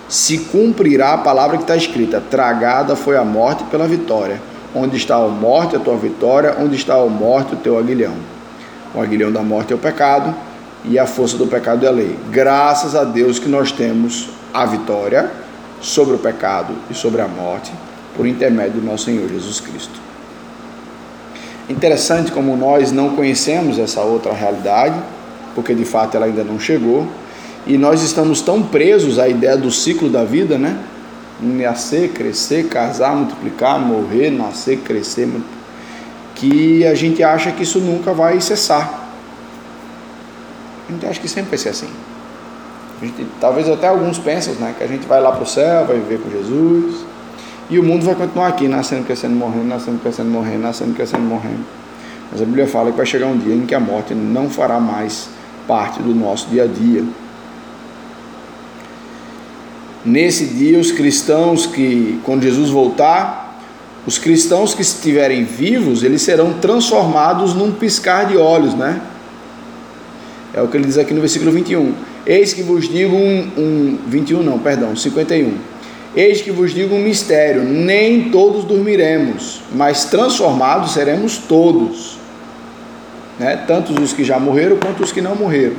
se 0.09 0.39
cumprirá 0.39 1.13
a 1.13 1.17
palavra 1.17 1.57
que 1.57 1.63
está 1.63 1.75
escrita: 1.75 2.21
tragada 2.21 2.95
foi 2.95 3.17
a 3.17 3.23
morte 3.23 3.63
pela 3.65 3.87
vitória. 3.87 4.41
Onde 4.75 4.97
está 4.97 5.15
a 5.15 5.27
morte, 5.27 5.75
a 5.75 5.79
tua 5.79 5.95
vitória? 5.95 6.57
Onde 6.59 6.75
está 6.75 6.95
a 6.95 7.05
morte, 7.05 7.53
o 7.53 7.57
teu 7.57 7.77
aguilhão? 7.77 8.36
O 8.93 9.01
aguilhão 9.01 9.31
da 9.31 9.41
morte 9.41 9.73
é 9.73 9.75
o 9.75 9.79
pecado 9.79 10.33
e 10.85 10.97
a 10.97 11.05
força 11.05 11.37
do 11.37 11.47
pecado 11.47 11.85
é 11.85 11.89
a 11.89 11.91
lei. 11.91 12.17
Graças 12.31 12.95
a 12.95 13.03
Deus 13.03 13.39
que 13.39 13.49
nós 13.49 13.71
temos 13.71 14.29
a 14.53 14.65
vitória 14.65 15.29
sobre 15.81 16.15
o 16.15 16.17
pecado 16.17 16.73
e 16.89 16.93
sobre 16.93 17.21
a 17.21 17.27
morte 17.27 17.71
por 18.15 18.25
intermédio 18.25 18.81
do 18.81 18.85
nosso 18.85 19.05
Senhor 19.05 19.27
Jesus 19.29 19.59
Cristo. 19.59 19.99
Interessante 21.69 22.31
como 22.31 22.55
nós 22.55 22.91
não 22.91 23.15
conhecemos 23.15 23.77
essa 23.77 24.01
outra 24.01 24.33
realidade, 24.33 24.95
porque 25.53 25.75
de 25.75 25.83
fato 25.83 26.15
ela 26.15 26.25
ainda 26.25 26.43
não 26.43 26.59
chegou, 26.59 27.05
e 27.65 27.77
nós 27.77 28.01
estamos 28.01 28.41
tão 28.41 28.63
presos 28.63 29.19
à 29.19 29.27
ideia 29.27 29.57
do 29.57 29.69
ciclo 29.69 30.09
da 30.09 30.23
vida, 30.23 30.57
né? 30.57 30.77
Nascer, 31.41 32.11
crescer, 32.13 32.69
casar, 32.69 33.15
multiplicar, 33.15 33.79
morrer, 33.79 34.31
nascer, 34.31 34.77
crescer, 34.77 35.27
multiplicar 35.27 35.56
que 36.37 36.85
a 36.85 36.93
gente 36.93 37.23
acha 37.23 37.51
que 37.51 37.63
isso 37.63 37.79
nunca 37.79 38.13
vai 38.13 38.39
cessar. 38.39 39.09
A 40.87 40.91
gente 40.91 41.05
acha 41.05 41.19
que 41.19 41.27
sempre 41.27 41.49
vai 41.49 41.57
ser 41.57 41.69
assim. 41.69 41.89
Gente, 43.01 43.27
talvez 43.41 43.67
até 43.67 43.87
alguns 43.87 44.17
pensam 44.17 44.53
né, 44.55 44.73
que 44.77 44.83
a 44.83 44.87
gente 44.87 45.05
vai 45.05 45.19
lá 45.19 45.31
para 45.31 45.43
o 45.43 45.47
céu, 45.47 45.85
vai 45.85 45.97
viver 45.97 46.19
com 46.19 46.29
Jesus, 46.29 47.05
e 47.69 47.77
o 47.77 47.83
mundo 47.83 48.05
vai 48.05 48.15
continuar 48.15 48.47
aqui, 48.47 48.67
nascendo, 48.67 49.03
crescendo, 49.03 49.35
morrendo, 49.35 49.65
nascendo, 49.65 49.99
crescendo, 49.99 50.29
morrendo, 50.29 50.59
nascendo, 50.59 50.93
crescendo, 50.93 51.23
morrendo. 51.23 51.65
Mas 52.31 52.41
a 52.41 52.45
Bíblia 52.45 52.67
fala 52.67 52.91
que 52.91 52.97
vai 52.97 53.05
chegar 53.05 53.27
um 53.27 53.37
dia 53.37 53.53
em 53.53 53.65
que 53.65 53.75
a 53.75 53.79
morte 53.79 54.13
não 54.13 54.49
fará 54.49 54.79
mais 54.79 55.29
parte 55.67 56.01
do 56.01 56.13
nosso 56.13 56.47
dia 56.47 56.63
a 56.63 56.67
dia. 56.67 57.03
Nesse 60.05 60.45
dia, 60.45 60.79
os 60.79 60.91
cristãos 60.91 61.65
que, 61.65 62.19
quando 62.23 62.43
Jesus 62.43 62.69
voltar, 62.69 63.46
os 64.07 64.17
cristãos 64.17 64.73
que 64.73 64.81
estiverem 64.81 65.43
vivos, 65.43 66.01
eles 66.01 66.21
serão 66.21 66.53
transformados 66.53 67.53
num 67.53 67.73
piscar 67.73 68.25
de 68.25 68.37
olhos, 68.37 68.73
né? 68.73 69.01
É 70.53 70.61
o 70.61 70.69
que 70.69 70.77
ele 70.77 70.85
diz 70.85 70.97
aqui 70.97 71.13
no 71.13 71.19
versículo 71.19 71.51
21. 71.51 71.93
Eis 72.25 72.53
que 72.53 72.63
vos 72.63 72.87
digo 72.87 73.13
um, 73.13 73.51
um 73.57 73.97
21 74.07 74.41
não, 74.41 74.57
perdão, 74.59 74.95
51. 74.95 75.55
Eis 76.15 76.41
que 76.41 76.51
vos 76.51 76.73
digo 76.73 76.95
um 76.95 77.01
mistério, 77.01 77.63
nem 77.63 78.31
todos 78.31 78.63
dormiremos, 78.63 79.61
mas 79.75 80.05
transformados 80.05 80.93
seremos 80.93 81.37
todos. 81.37 82.17
Né? 83.37 83.61
Tanto 83.67 83.91
os 84.01 84.13
que 84.13 84.23
já 84.23 84.39
morreram 84.39 84.77
quanto 84.77 85.03
os 85.03 85.11
que 85.11 85.19
não 85.19 85.35
morreram. 85.35 85.75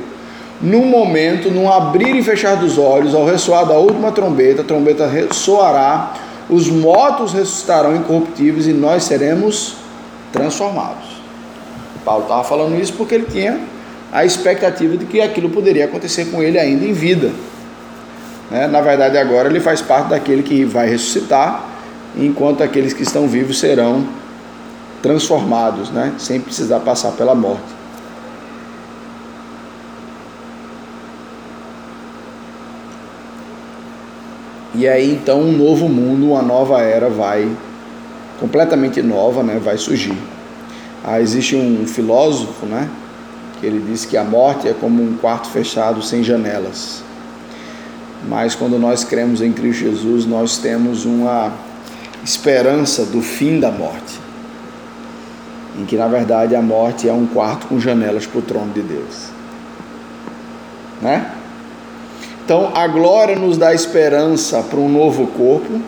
Num 0.61 0.85
momento, 0.85 1.49
num 1.49 1.67
abrir 1.67 2.15
e 2.15 2.21
fechar 2.21 2.57
dos 2.57 2.77
olhos, 2.77 3.15
ao 3.15 3.25
ressoar 3.25 3.65
da 3.65 3.73
última 3.73 4.11
trombeta, 4.11 4.61
a 4.61 4.65
trombeta 4.65 5.07
ressoará 5.07 6.28
os 6.49 6.67
mortos 6.67 7.31
ressuscitarão 7.31 7.95
incorruptíveis 7.95 8.65
e 8.65 8.73
nós 8.73 9.03
seremos 9.03 9.75
transformados. 10.31 11.19
Paulo 12.03 12.23
estava 12.23 12.43
falando 12.43 12.79
isso 12.79 12.93
porque 12.93 13.15
ele 13.15 13.25
tinha 13.25 13.59
a 14.11 14.25
expectativa 14.25 14.97
de 14.97 15.05
que 15.05 15.21
aquilo 15.21 15.49
poderia 15.49 15.85
acontecer 15.85 16.25
com 16.25 16.41
ele 16.41 16.57
ainda 16.57 16.83
em 16.83 16.93
vida. 16.93 17.31
Né? 18.49 18.65
Na 18.67 18.81
verdade, 18.81 19.17
agora 19.17 19.47
ele 19.47 19.59
faz 19.59 19.81
parte 19.81 20.09
daquele 20.09 20.41
que 20.41 20.65
vai 20.65 20.89
ressuscitar, 20.89 21.63
enquanto 22.15 22.63
aqueles 22.63 22.93
que 22.93 23.03
estão 23.03 23.27
vivos 23.27 23.59
serão 23.59 24.07
transformados, 25.03 25.91
né? 25.91 26.13
sem 26.17 26.41
precisar 26.41 26.79
passar 26.79 27.11
pela 27.11 27.35
morte. 27.35 27.78
E 34.79 34.87
aí 34.87 35.11
então 35.11 35.41
um 35.41 35.51
novo 35.51 35.89
mundo, 35.89 36.27
uma 36.27 36.41
nova 36.41 36.79
era 36.79 37.09
vai 37.09 37.51
completamente 38.39 39.01
nova, 39.01 39.43
né, 39.43 39.59
vai 39.61 39.77
surgir. 39.77 40.17
Ah, 41.03 41.19
existe 41.19 41.53
um 41.53 41.85
filósofo, 41.85 42.65
né, 42.65 42.89
que 43.59 43.65
ele 43.65 43.83
diz 43.85 44.05
que 44.05 44.15
a 44.15 44.23
morte 44.23 44.69
é 44.69 44.73
como 44.73 45.03
um 45.03 45.17
quarto 45.17 45.49
fechado 45.49 46.01
sem 46.01 46.23
janelas. 46.23 47.03
Mas 48.25 48.55
quando 48.55 48.79
nós 48.79 49.03
cremos 49.03 49.41
em 49.41 49.51
Cristo 49.51 49.81
Jesus, 49.81 50.25
nós 50.25 50.57
temos 50.59 51.03
uma 51.03 51.51
esperança 52.23 53.03
do 53.03 53.21
fim 53.21 53.59
da 53.59 53.71
morte, 53.71 54.17
em 55.77 55.83
que 55.83 55.97
na 55.97 56.07
verdade 56.07 56.55
a 56.55 56.61
morte 56.61 57.09
é 57.09 57.11
um 57.11 57.27
quarto 57.27 57.67
com 57.67 57.81
janelas 57.81 58.25
para 58.25 58.39
o 58.39 58.41
trono 58.41 58.71
de 58.71 58.81
Deus, 58.81 59.25
né? 61.01 61.33
Então 62.49 62.71
a 62.73 62.87
glória 62.87 63.35
nos 63.35 63.59
dá 63.59 63.75
esperança 63.75 64.63
para 64.63 64.79
um 64.79 64.89
novo 64.89 65.27
corpo, 65.27 65.79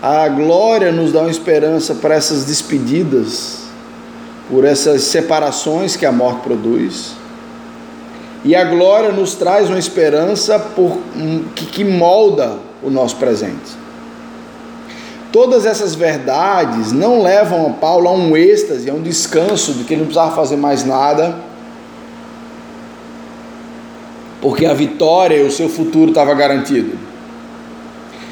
a 0.00 0.26
glória 0.30 0.90
nos 0.90 1.12
dá 1.12 1.20
uma 1.20 1.30
esperança 1.30 1.94
para 1.94 2.14
essas 2.14 2.46
despedidas, 2.46 3.58
por 4.48 4.64
essas 4.64 5.02
separações 5.02 5.94
que 5.94 6.06
a 6.06 6.10
morte 6.10 6.40
produz. 6.40 7.16
E 8.46 8.56
a 8.56 8.64
glória 8.64 9.12
nos 9.12 9.34
traz 9.34 9.68
uma 9.68 9.78
esperança 9.78 10.58
por, 10.58 10.96
que, 11.54 11.66
que 11.66 11.84
molda 11.84 12.56
o 12.82 12.88
nosso 12.88 13.16
presente. 13.16 13.76
Todas 15.30 15.66
essas 15.66 15.94
verdades 15.94 16.92
não 16.92 17.22
levam 17.22 17.66
a 17.66 17.70
Paulo 17.74 18.08
a 18.08 18.12
um 18.12 18.34
êxtase, 18.34 18.88
a 18.88 18.94
um 18.94 19.02
descanso 19.02 19.74
de 19.74 19.84
que 19.84 19.92
ele 19.92 20.00
não 20.00 20.06
precisava 20.06 20.34
fazer 20.34 20.56
mais 20.56 20.82
nada, 20.82 21.36
porque 24.46 24.64
a 24.64 24.72
vitória 24.72 25.38
e 25.38 25.42
o 25.42 25.50
seu 25.50 25.68
futuro 25.68 26.10
estava 26.10 26.32
garantido. 26.32 26.96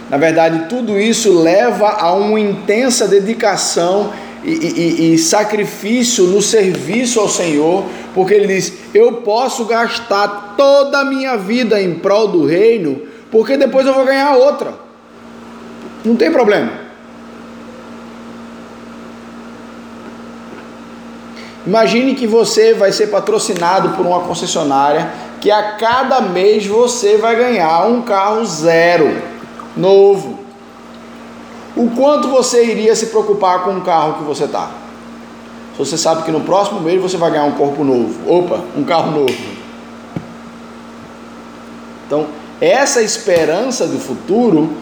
Na 0.08 0.16
verdade, 0.16 0.68
tudo 0.68 0.96
isso 0.96 1.36
leva 1.36 1.88
a 1.88 2.14
uma 2.14 2.38
intensa 2.38 3.08
dedicação 3.08 4.12
e, 4.44 4.52
e, 4.52 5.14
e, 5.14 5.18
sacrifício 5.18 6.26
no 6.26 6.40
serviço 6.40 7.18
ao 7.18 7.28
Senhor, 7.28 7.84
porque 8.14 8.32
ele 8.32 8.46
diz: 8.46 8.72
Eu 8.94 9.14
posso 9.22 9.64
gastar 9.64 10.54
toda 10.56 11.00
a 11.00 11.04
minha 11.04 11.36
vida 11.36 11.82
em 11.82 11.94
prol 11.94 12.28
do 12.28 12.46
reino, 12.46 13.02
porque 13.28 13.56
depois 13.56 13.84
eu 13.84 13.92
vou 13.92 14.04
ganhar 14.04 14.36
outra. 14.36 14.72
Não 16.04 16.14
tem 16.14 16.30
problema. 16.30 16.83
Imagine 21.66 22.14
que 22.14 22.26
você 22.26 22.74
vai 22.74 22.92
ser 22.92 23.06
patrocinado 23.08 23.90
por 23.90 24.04
uma 24.04 24.20
concessionária 24.20 25.10
que 25.40 25.50
a 25.50 25.72
cada 25.72 26.20
mês 26.20 26.66
você 26.66 27.16
vai 27.16 27.36
ganhar 27.36 27.86
um 27.86 28.02
carro 28.02 28.44
zero, 28.44 29.22
novo 29.76 30.44
o 31.76 31.90
quanto 31.90 32.28
você 32.28 32.64
iria 32.64 32.94
se 32.94 33.06
preocupar 33.06 33.64
com 33.64 33.76
o 33.76 33.80
carro 33.80 34.14
que 34.14 34.22
você 34.22 34.44
está? 34.44 34.70
Se 35.72 35.78
você 35.78 35.98
sabe 35.98 36.22
que 36.22 36.30
no 36.30 36.42
próximo 36.42 36.80
mês 36.80 37.02
você 37.02 37.16
vai 37.16 37.32
ganhar 37.32 37.44
um 37.44 37.52
corpo 37.52 37.82
novo, 37.82 38.32
opa, 38.32 38.60
um 38.76 38.84
carro 38.84 39.10
novo. 39.10 39.34
Então, 42.06 42.28
essa 42.60 43.02
esperança 43.02 43.88
do 43.88 43.98
futuro 43.98 44.72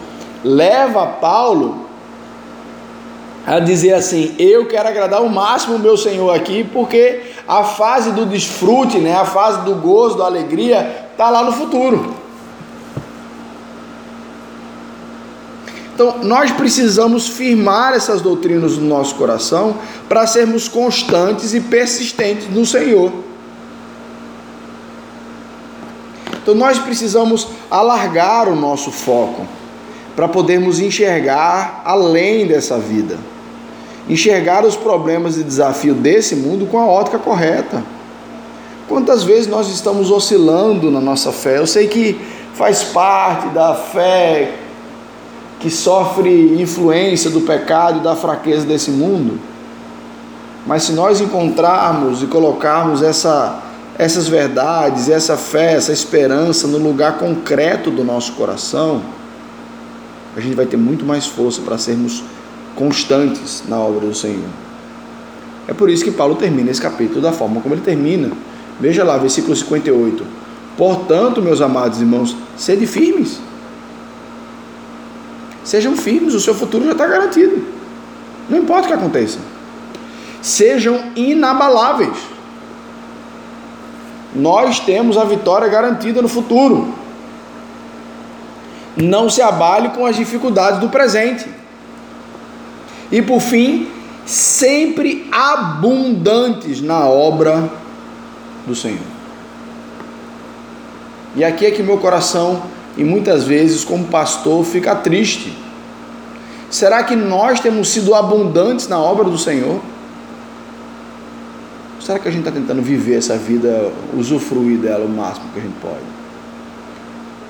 leva 0.43 1.07
Paulo 1.07 1.82
a 3.45 3.59
dizer 3.59 3.93
assim: 3.93 4.35
eu 4.39 4.67
quero 4.67 4.87
agradar 4.87 5.21
o 5.21 5.29
máximo 5.29 5.75
o 5.75 5.79
meu 5.79 5.97
Senhor 5.97 6.31
aqui, 6.31 6.63
porque 6.63 7.21
a 7.47 7.63
fase 7.63 8.11
do 8.11 8.25
desfrute, 8.25 8.99
né, 8.99 9.15
a 9.15 9.25
fase 9.25 9.61
do 9.61 9.75
gozo, 9.75 10.17
da 10.17 10.25
alegria, 10.25 11.07
está 11.11 11.29
lá 11.29 11.43
no 11.43 11.51
futuro. 11.51 12.23
Então, 15.93 16.23
nós 16.23 16.51
precisamos 16.51 17.27
firmar 17.27 17.93
essas 17.93 18.19
doutrinas 18.19 18.77
no 18.77 18.87
nosso 18.87 19.13
coração 19.13 19.77
para 20.09 20.25
sermos 20.25 20.67
constantes 20.67 21.53
e 21.53 21.59
persistentes 21.59 22.49
no 22.49 22.65
Senhor. 22.65 23.11
Então, 26.41 26.55
nós 26.55 26.79
precisamos 26.79 27.47
alargar 27.69 28.49
o 28.49 28.55
nosso 28.55 28.91
foco 28.91 29.47
para 30.15 30.27
podermos 30.27 30.79
enxergar 30.79 31.81
além 31.85 32.47
dessa 32.47 32.77
vida, 32.77 33.17
enxergar 34.07 34.65
os 34.65 34.75
problemas 34.75 35.37
e 35.37 35.43
desafios 35.43 35.97
desse 35.97 36.35
mundo 36.35 36.65
com 36.65 36.79
a 36.79 36.85
ótica 36.85 37.17
correta. 37.17 37.83
Quantas 38.87 39.23
vezes 39.23 39.47
nós 39.47 39.69
estamos 39.69 40.11
oscilando 40.11 40.91
na 40.91 40.99
nossa 40.99 41.31
fé? 41.31 41.57
Eu 41.57 41.67
sei 41.67 41.87
que 41.87 42.19
faz 42.53 42.83
parte 42.83 43.49
da 43.49 43.73
fé 43.73 44.55
que 45.59 45.69
sofre 45.69 46.61
influência 46.61 47.29
do 47.29 47.41
pecado 47.41 47.99
e 47.99 48.01
da 48.01 48.15
fraqueza 48.17 48.65
desse 48.65 48.91
mundo. 48.91 49.39
Mas 50.67 50.83
se 50.83 50.91
nós 50.91 51.21
encontrarmos 51.21 52.21
e 52.21 52.27
colocarmos 52.27 53.01
essa, 53.01 53.63
essas 53.97 54.27
verdades, 54.27 55.07
essa 55.07 55.37
fé, 55.37 55.73
essa 55.73 55.93
esperança 55.93 56.67
no 56.67 56.77
lugar 56.77 57.17
concreto 57.17 57.89
do 57.89 58.03
nosso 58.03 58.33
coração, 58.33 59.01
a 60.35 60.41
gente 60.41 60.55
vai 60.55 60.65
ter 60.65 60.75
muito 60.77 61.05
mais 61.05 61.25
força 61.25 61.61
para 61.61 61.77
sermos 61.77 62.23
constantes 62.75 63.63
na 63.67 63.77
obra 63.77 64.07
do 64.07 64.15
Senhor. 64.15 64.49
É 65.67 65.73
por 65.73 65.89
isso 65.89 66.03
que 66.03 66.11
Paulo 66.11 66.35
termina 66.35 66.71
esse 66.71 66.81
capítulo 66.81 67.21
da 67.21 67.31
forma 67.31 67.61
como 67.61 67.73
ele 67.73 67.81
termina. 67.81 68.31
Veja 68.79 69.03
lá, 69.03 69.17
versículo 69.17 69.55
58. 69.55 70.25
Portanto, 70.77 71.41
meus 71.41 71.61
amados 71.61 72.01
irmãos, 72.01 72.35
sede 72.57 72.85
firmes 72.85 73.39
Sejam 75.63 75.95
firmes, 75.95 76.33
o 76.33 76.41
seu 76.41 76.53
futuro 76.53 76.85
já 76.85 76.91
está 76.91 77.07
garantido. 77.07 77.65
Não 78.49 78.59
importa 78.59 78.83
o 78.83 78.87
que 78.87 78.93
aconteça. 78.93 79.39
Sejam 80.41 81.01
inabaláveis. 81.15 82.17
Nós 84.35 84.79
temos 84.79 85.17
a 85.17 85.23
vitória 85.23 85.67
garantida 85.69 86.21
no 86.21 86.27
futuro. 86.27 86.93
Não 88.97 89.29
se 89.29 89.41
abale 89.41 89.89
com 89.89 90.05
as 90.05 90.17
dificuldades 90.17 90.79
do 90.79 90.89
presente. 90.89 91.49
E 93.13 93.21
por 93.21 93.39
fim, 93.39 93.87
sempre 94.25 95.29
abundantes 95.31 96.81
na 96.81 97.07
obra 97.07 97.71
do 98.65 98.75
Senhor. 98.75 99.05
E 101.35 101.43
aqui 101.43 101.67
é 101.67 101.69
que 101.69 101.83
meu 101.83 101.99
coração 101.99 102.63
e 102.97 103.03
muitas 103.03 103.43
vezes, 103.43 103.83
como 103.83 104.05
pastor, 104.05 104.65
fica 104.65 104.95
triste. 104.95 105.55
Será 106.71 107.03
que 107.03 107.15
nós 107.15 107.59
temos 107.59 107.89
sido 107.89 108.15
abundantes 108.15 108.87
na 108.87 108.99
obra 108.99 109.25
do 109.25 109.37
Senhor? 109.37 109.79
Será 111.99 112.17
que 112.17 112.27
a 112.27 112.31
gente 112.31 112.47
está 112.47 112.51
tentando 112.51 112.81
viver 112.81 113.19
essa 113.19 113.37
vida, 113.37 113.91
usufruir 114.17 114.79
dela 114.79 115.05
o 115.05 115.09
máximo 115.09 115.49
que 115.53 115.59
a 115.59 115.61
gente 115.61 115.75
pode? 115.79 116.03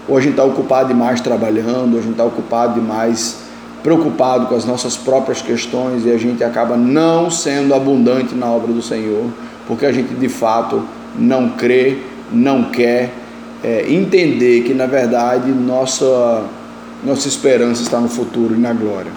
Ou 0.10 0.18
a 0.18 0.20
gente 0.20 0.32
está 0.32 0.44
ocupado 0.44 0.90
demais 0.90 1.22
trabalhando, 1.22 1.94
ou 1.94 2.00
a 2.00 2.02
gente 2.02 2.12
está 2.12 2.26
ocupado 2.26 2.82
demais 2.82 3.53
preocupado 3.84 4.48
com 4.48 4.56
as 4.56 4.64
nossas 4.64 4.96
próprias 4.96 5.42
questões 5.42 6.06
e 6.06 6.12
a 6.12 6.18
gente 6.18 6.44
acaba 6.44 6.78
não 6.78 7.30
sendo 7.30 7.76
abundante 7.76 8.34
na 8.34 8.48
obra 8.48 8.72
do 8.72 8.82
Senhor, 8.82 9.30
porque 9.68 9.86
a 9.86 9.92
gente 9.92 10.14
de 10.16 10.30
fato 10.30 10.82
não 11.20 11.50
crê, 11.50 11.98
não 12.32 12.72
quer 12.72 13.12
é, 13.62 13.86
entender 13.92 14.64
que 14.64 14.74
na 14.74 14.86
verdade 14.86 15.52
nossa, 15.52 16.46
nossa 17.04 17.28
esperança 17.28 17.84
está 17.84 18.00
no 18.00 18.08
futuro 18.08 18.56
e 18.56 18.58
na 18.58 18.72
glória. 18.72 19.12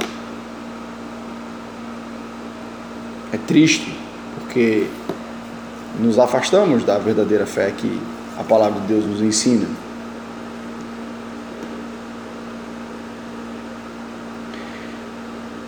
É 3.32 3.38
triste, 3.38 3.96
porque 4.34 4.86
nos 6.00 6.18
afastamos 6.18 6.84
da 6.84 6.98
verdadeira 6.98 7.46
fé 7.46 7.72
que 7.76 8.00
a 8.38 8.42
palavra 8.42 8.80
de 8.80 8.86
Deus 8.88 9.06
nos 9.06 9.22
ensina. 9.22 9.66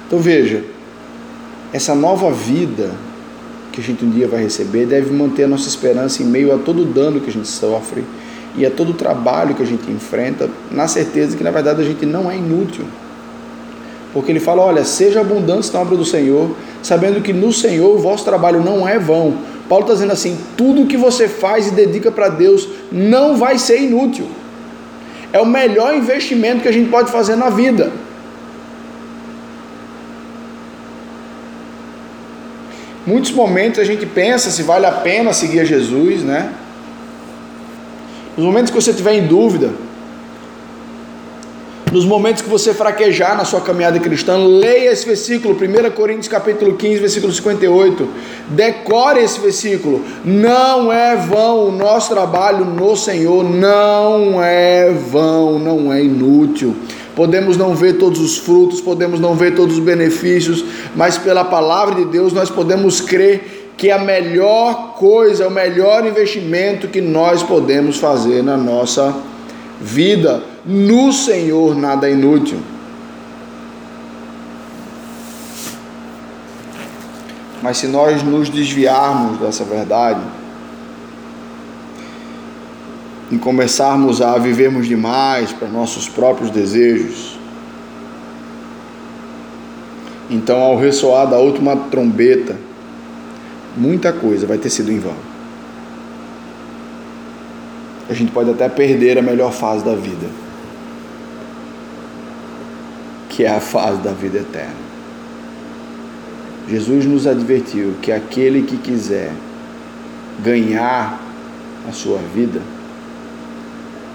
Então 0.08 0.18
veja, 0.18 0.64
essa 1.70 1.94
nova 1.94 2.30
vida 2.32 2.92
que 3.70 3.78
a 3.78 3.84
gente 3.84 4.02
um 4.06 4.10
dia 4.10 4.26
vai 4.26 4.42
receber 4.42 4.86
deve 4.86 5.12
manter 5.12 5.44
a 5.44 5.48
nossa 5.48 5.68
esperança 5.68 6.22
em 6.22 6.26
meio 6.26 6.52
a 6.52 6.56
todo 6.56 6.80
o 6.80 6.84
dano 6.86 7.20
que 7.20 7.28
a 7.28 7.32
gente 7.32 7.46
sofre 7.46 8.02
e 8.56 8.64
a 8.64 8.70
todo 8.70 8.90
o 8.92 8.94
trabalho 8.94 9.54
que 9.54 9.62
a 9.62 9.66
gente 9.66 9.88
enfrenta, 9.90 10.48
na 10.70 10.88
certeza 10.88 11.36
que 11.36 11.44
na 11.44 11.50
verdade 11.50 11.82
a 11.82 11.84
gente 11.84 12.06
não 12.06 12.30
é 12.30 12.38
inútil. 12.38 12.86
Porque 14.14 14.32
ele 14.32 14.40
fala: 14.40 14.62
olha, 14.62 14.82
seja 14.82 15.20
abundante 15.20 15.70
na 15.74 15.80
obra 15.80 15.94
do 15.94 16.06
Senhor, 16.06 16.50
sabendo 16.82 17.20
que 17.20 17.34
no 17.34 17.52
Senhor 17.52 17.94
o 17.94 17.98
vosso 17.98 18.24
trabalho 18.24 18.64
não 18.64 18.88
é 18.88 18.98
vão. 18.98 19.36
Paulo 19.68 19.84
está 19.84 19.92
dizendo 19.92 20.12
assim: 20.14 20.38
tudo 20.56 20.86
que 20.86 20.96
você 20.96 21.28
faz 21.28 21.68
e 21.68 21.72
dedica 21.72 22.11
para 22.11 22.30
Deus 22.30 22.66
não 22.90 23.36
vai 23.36 23.59
ser 23.59 23.82
inútil. 23.82 24.26
É 25.34 25.38
o 25.38 25.44
melhor 25.44 25.94
investimento 25.94 26.62
que 26.62 26.68
a 26.68 26.72
gente 26.72 26.88
pode 26.88 27.12
fazer 27.12 27.36
na 27.36 27.50
vida. 27.50 27.92
Muitos 33.09 33.30
momentos 33.30 33.80
a 33.80 33.84
gente 33.84 34.04
pensa 34.04 34.50
se 34.50 34.62
vale 34.62 34.84
a 34.84 34.92
pena 34.92 35.32
seguir 35.32 35.61
a 35.61 35.64
Jesus, 35.64 36.22
né? 36.22 36.52
Nos 38.36 38.44
momentos 38.44 38.70
que 38.70 38.76
você 38.78 38.90
estiver 38.90 39.14
em 39.14 39.26
dúvida, 39.26 39.70
nos 41.90 42.04
momentos 42.04 42.42
que 42.42 42.50
você 42.50 42.74
fraquejar 42.74 43.34
na 43.34 43.46
sua 43.46 43.62
caminhada 43.62 43.98
cristã, 43.98 44.36
leia 44.36 44.92
esse 44.92 45.06
versículo, 45.06 45.54
1 45.54 45.90
Coríntios 45.92 46.28
capítulo 46.28 46.76
15, 46.76 47.00
versículo 47.00 47.32
58. 47.32 48.09
Decore 48.50 49.20
esse 49.20 49.40
versículo. 49.40 50.04
Não 50.22 50.92
é 50.92 51.16
vão 51.16 51.68
o 51.68 51.72
nosso 51.72 52.11
trabalho 52.11 52.66
no 52.66 52.94
Senhor, 52.94 53.42
não 53.42 54.44
é 54.44 54.90
vão, 54.90 55.59
não 55.59 55.90
é 55.90 56.04
inútil. 56.04 56.76
Podemos 57.18 57.56
não 57.56 57.74
ver 57.74 57.94
todos 57.94 58.20
os 58.20 58.38
frutos, 58.38 58.80
podemos 58.80 59.18
não 59.18 59.34
ver 59.34 59.56
todos 59.56 59.76
os 59.76 59.82
benefícios, 59.82 60.64
mas 60.94 61.18
pela 61.18 61.44
palavra 61.44 61.96
de 61.96 62.04
Deus 62.04 62.32
nós 62.32 62.48
podemos 62.48 63.00
crer 63.00 63.72
que 63.76 63.90
a 63.90 63.98
melhor 63.98 64.94
coisa, 64.94 65.48
o 65.48 65.50
melhor 65.50 66.06
investimento 66.06 66.86
que 66.86 67.00
nós 67.00 67.42
podemos 67.42 67.96
fazer 67.96 68.40
na 68.44 68.56
nossa 68.56 69.16
vida, 69.80 70.44
no 70.64 71.12
Senhor 71.12 71.74
nada 71.74 72.08
é 72.08 72.12
inútil. 72.12 72.60
Mas 77.60 77.78
se 77.78 77.88
nós 77.88 78.22
nos 78.22 78.48
desviarmos 78.48 79.40
dessa 79.40 79.64
verdade, 79.64 80.20
e 83.31 83.39
começarmos 83.39 84.22
a 84.22 84.39
vivermos 84.39 84.87
demais 84.87 85.53
para 85.53 85.68
nossos 85.68 86.09
próprios 86.09 86.51
desejos, 86.51 87.39
então 90.31 90.59
ao 90.61 90.76
ressoar 90.76 91.26
da 91.26 91.39
última 91.39 91.76
trombeta, 91.76 92.57
muita 93.76 94.12
coisa 94.12 94.47
vai 94.47 94.59
ter 94.59 94.70
sido 94.70 94.91
em 94.91 94.99
vão. 94.99 95.16
A 98.09 98.14
gente 98.14 98.33
pode 98.33 98.51
até 98.51 98.68
perder 98.68 99.18
a 99.18 99.22
melhor 99.22 99.53
fase 99.53 99.85
da 99.85 99.95
vida, 99.95 100.26
que 103.29 103.45
é 103.45 103.51
a 103.51 103.61
fase 103.61 104.01
da 104.01 104.12
vida 104.12 104.39
eterna. 104.39 104.89
Jesus 106.68 107.07
nos 107.07 107.26
advertiu 107.26 107.95
que 108.03 108.12
aquele 108.12 108.62
que 108.62 108.76
quiser 108.76 109.33
ganhar 110.43 111.18
a 111.89 111.93
sua 111.93 112.18
vida 112.35 112.61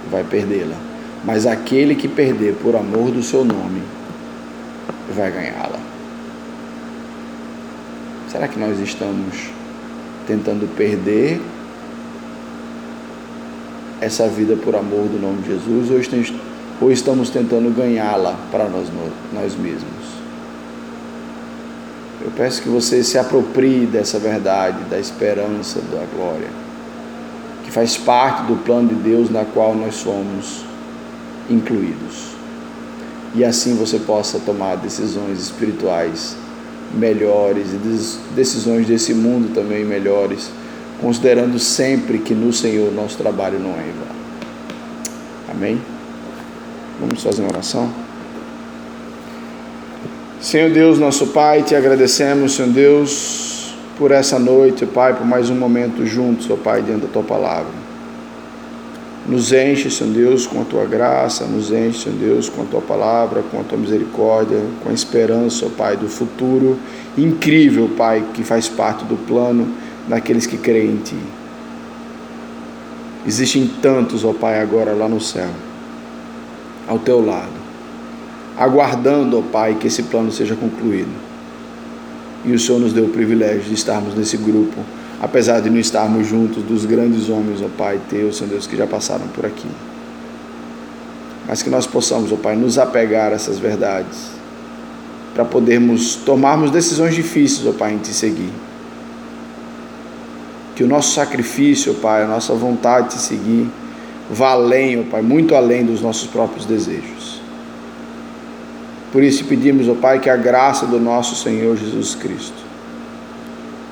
vai 0.10 0.24
perdê-la, 0.24 0.76
mas 1.24 1.46
aquele 1.46 1.96
que 1.96 2.08
perder 2.08 2.56
por 2.62 2.76
amor 2.76 3.12
do 3.12 3.24
seu 3.24 3.44
nome 3.46 3.82
vai 5.14 5.32
ganhá-la. 5.32 5.80
Será 8.30 8.48
que 8.48 8.60
nós 8.60 8.80
estamos 8.80 9.52
tentando 10.26 10.68
perder 10.76 11.40
essa 14.02 14.28
vida 14.28 14.56
por 14.56 14.76
amor 14.76 15.08
do 15.08 15.20
nome 15.22 15.44
de 15.44 15.50
Jesus 15.50 15.92
ou 16.82 16.92
estamos 16.92 17.30
tentando 17.30 17.74
ganhá-la 17.76 18.36
para 18.52 18.68
nós, 18.68 18.88
nós 19.32 19.56
mesmos? 19.56 20.14
Eu 22.24 22.32
peço 22.32 22.62
que 22.62 22.70
você 22.70 23.04
se 23.04 23.18
aproprie 23.18 23.86
dessa 23.86 24.18
verdade, 24.18 24.84
da 24.90 24.98
esperança, 24.98 25.80
da 25.80 26.06
glória, 26.16 26.48
faz 27.74 27.98
parte 27.98 28.44
do 28.44 28.56
plano 28.64 28.90
de 28.90 28.96
Deus 28.96 29.32
na 29.32 29.44
qual 29.44 29.74
nós 29.74 29.96
somos 29.96 30.64
incluídos. 31.50 32.34
E 33.34 33.44
assim 33.44 33.76
você 33.76 33.98
possa 33.98 34.40
tomar 34.40 34.76
decisões 34.76 35.40
espirituais 35.40 36.38
melhores 36.94 37.74
e 37.74 38.36
decisões 38.36 38.86
desse 38.86 39.16
mundo 39.16 39.52
também 39.52 39.84
melhores, 39.84 40.52
considerando 41.02 41.58
sempre 41.58 42.20
que 42.20 42.36
no 42.36 42.54
Senhor 42.54 42.94
nosso 42.94 43.18
trabalho 43.18 43.60
não 43.60 43.72
é 43.72 43.74
vão. 43.74 44.24
Amém? 45.50 45.82
Vamos 47.00 47.24
fazer 47.24 47.42
uma 47.42 47.50
oração? 47.50 47.90
Senhor 50.40 50.70
Deus, 50.70 51.00
nosso 51.00 51.28
Pai, 51.28 51.64
te 51.64 51.74
agradecemos, 51.74 52.54
Senhor 52.54 52.70
Deus, 52.70 53.53
por 54.04 54.12
essa 54.12 54.38
noite, 54.38 54.86
Pai, 54.86 55.14
por 55.14 55.26
mais 55.26 55.50
um 55.50 55.56
momento 55.56 56.06
juntos, 56.06 56.52
ó 56.52 56.58
Pai, 56.58 56.82
diante 56.82 57.04
da 57.04 57.08
tua 57.08 57.24
palavra. 57.24 57.72
Nos 59.26 59.54
enche, 59.54 59.90
Senhor 59.90 60.12
Deus, 60.12 60.46
com 60.46 60.62
a 60.62 60.66
tua 60.66 60.84
graça, 60.84 61.46
nos 61.46 61.72
enche, 61.72 62.04
Senhor 62.04 62.20
Deus, 62.20 62.50
com 62.50 62.64
a 62.64 62.66
tua 62.66 62.82
palavra, 62.82 63.42
com 63.50 63.62
a 63.62 63.64
tua 63.64 63.78
misericórdia, 63.78 64.60
com 64.84 64.90
a 64.90 64.94
esperança, 64.94 65.68
ó 65.68 65.70
Pai, 65.70 65.96
do 65.96 66.10
futuro 66.10 66.78
incrível, 67.18 67.92
Pai, 67.96 68.22
que 68.34 68.44
faz 68.44 68.68
parte 68.68 69.06
do 69.06 69.16
plano 69.16 69.74
daqueles 70.06 70.46
que 70.46 70.58
creem 70.58 70.96
em 70.96 70.98
Ti. 70.98 71.18
Existem 73.26 73.72
tantos, 73.82 74.26
ó 74.26 74.34
Pai, 74.34 74.60
agora 74.60 74.92
lá 74.92 75.08
no 75.08 75.22
céu, 75.22 75.52
ao 76.90 77.00
teu 77.00 77.26
lado 77.26 77.64
aguardando, 78.58 79.40
ó 79.40 79.42
Pai, 79.42 79.76
que 79.76 79.88
esse 79.88 80.04
plano 80.04 80.30
seja 80.30 80.58
concluído. 80.58 81.33
E 82.46 82.52
o 82.52 82.60
Senhor 82.60 82.80
nos 82.80 82.92
deu 82.92 83.06
o 83.06 83.10
privilégio 83.10 83.62
de 83.62 83.74
estarmos 83.74 84.16
nesse 84.16 84.36
grupo, 84.36 84.78
apesar 85.22 85.62
de 85.62 85.70
não 85.70 85.78
estarmos 85.78 86.28
juntos 86.28 86.62
dos 86.64 86.86
grandes 86.86 87.30
homens, 87.30 87.62
ó 87.62 87.70
Pai, 87.78 88.00
teus, 88.10 88.38
Senhor 88.38 88.50
Deus, 88.50 88.68
que 88.68 88.76
já 88.76 88.86
passaram 88.86 89.28
por 89.28 89.46
aqui. 89.46 89.68
Mas 91.48 91.64
que 91.64 91.70
nós 91.70 91.88
possamos, 91.88 92.32
ó 92.32 92.36
Pai, 92.36 92.56
nos 92.56 92.78
apegar 92.78 93.32
a 93.32 93.36
essas 93.36 93.60
verdades, 93.60 94.32
para 95.34 95.46
podermos 95.46 96.16
tomarmos 96.16 96.70
decisões 96.70 97.16
difíceis, 97.16 97.66
ó 97.66 97.72
Pai, 97.72 97.94
em 97.94 97.98
Te 97.98 98.14
seguir. 98.14 98.52
Que 100.76 100.84
o 100.84 100.88
nosso 100.88 101.14
sacrifício, 101.14 101.96
ó 101.98 102.02
Pai, 102.02 102.24
a 102.24 102.28
nossa 102.28 102.54
vontade 102.54 103.10
de 103.10 103.16
Te 103.16 103.22
seguir, 103.22 103.70
vá 104.30 104.52
além, 104.52 105.00
ó 105.00 105.04
Pai, 105.04 105.22
muito 105.22 105.56
além 105.56 105.86
dos 105.86 106.02
nossos 106.02 106.28
próprios 106.28 106.66
desejos. 106.66 107.43
Por 109.14 109.24
isso 109.24 109.46
pedimos, 109.46 109.88
ó 109.88 109.94
Pai, 109.94 110.20
que 110.20 110.28
a 110.28 110.36
graça 110.36 110.88
do 110.88 111.00
nosso 111.00 111.36
Senhor 111.36 111.78
Jesus 111.78 112.16
Cristo, 112.16 112.58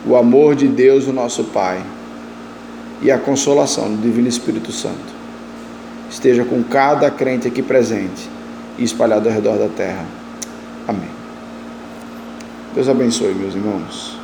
o 0.03 0.15
amor 0.15 0.55
de 0.55 0.67
Deus, 0.67 1.07
o 1.07 1.13
nosso 1.13 1.43
Pai, 1.43 1.79
e 3.03 3.11
a 3.11 3.19
consolação 3.19 3.93
do 3.93 4.01
Divino 4.01 4.27
Espírito 4.27 4.71
Santo 4.71 5.21
esteja 6.09 6.43
com 6.43 6.63
cada 6.63 7.09
crente 7.11 7.47
aqui 7.47 7.61
presente 7.61 8.27
e 8.79 8.83
espalhado 8.83 9.29
ao 9.29 9.35
redor 9.35 9.57
da 9.57 9.67
terra. 9.67 10.05
Amém. 10.87 11.09
Deus 12.73 12.89
abençoe, 12.89 13.35
meus 13.35 13.53
irmãos. 13.53 14.17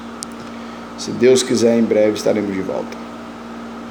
Se 0.97 1.11
Deus 1.11 1.43
quiser, 1.43 1.77
em 1.77 1.83
breve 1.83 2.13
estaremos 2.13 2.53
de 2.53 2.61
volta. 2.61 3.06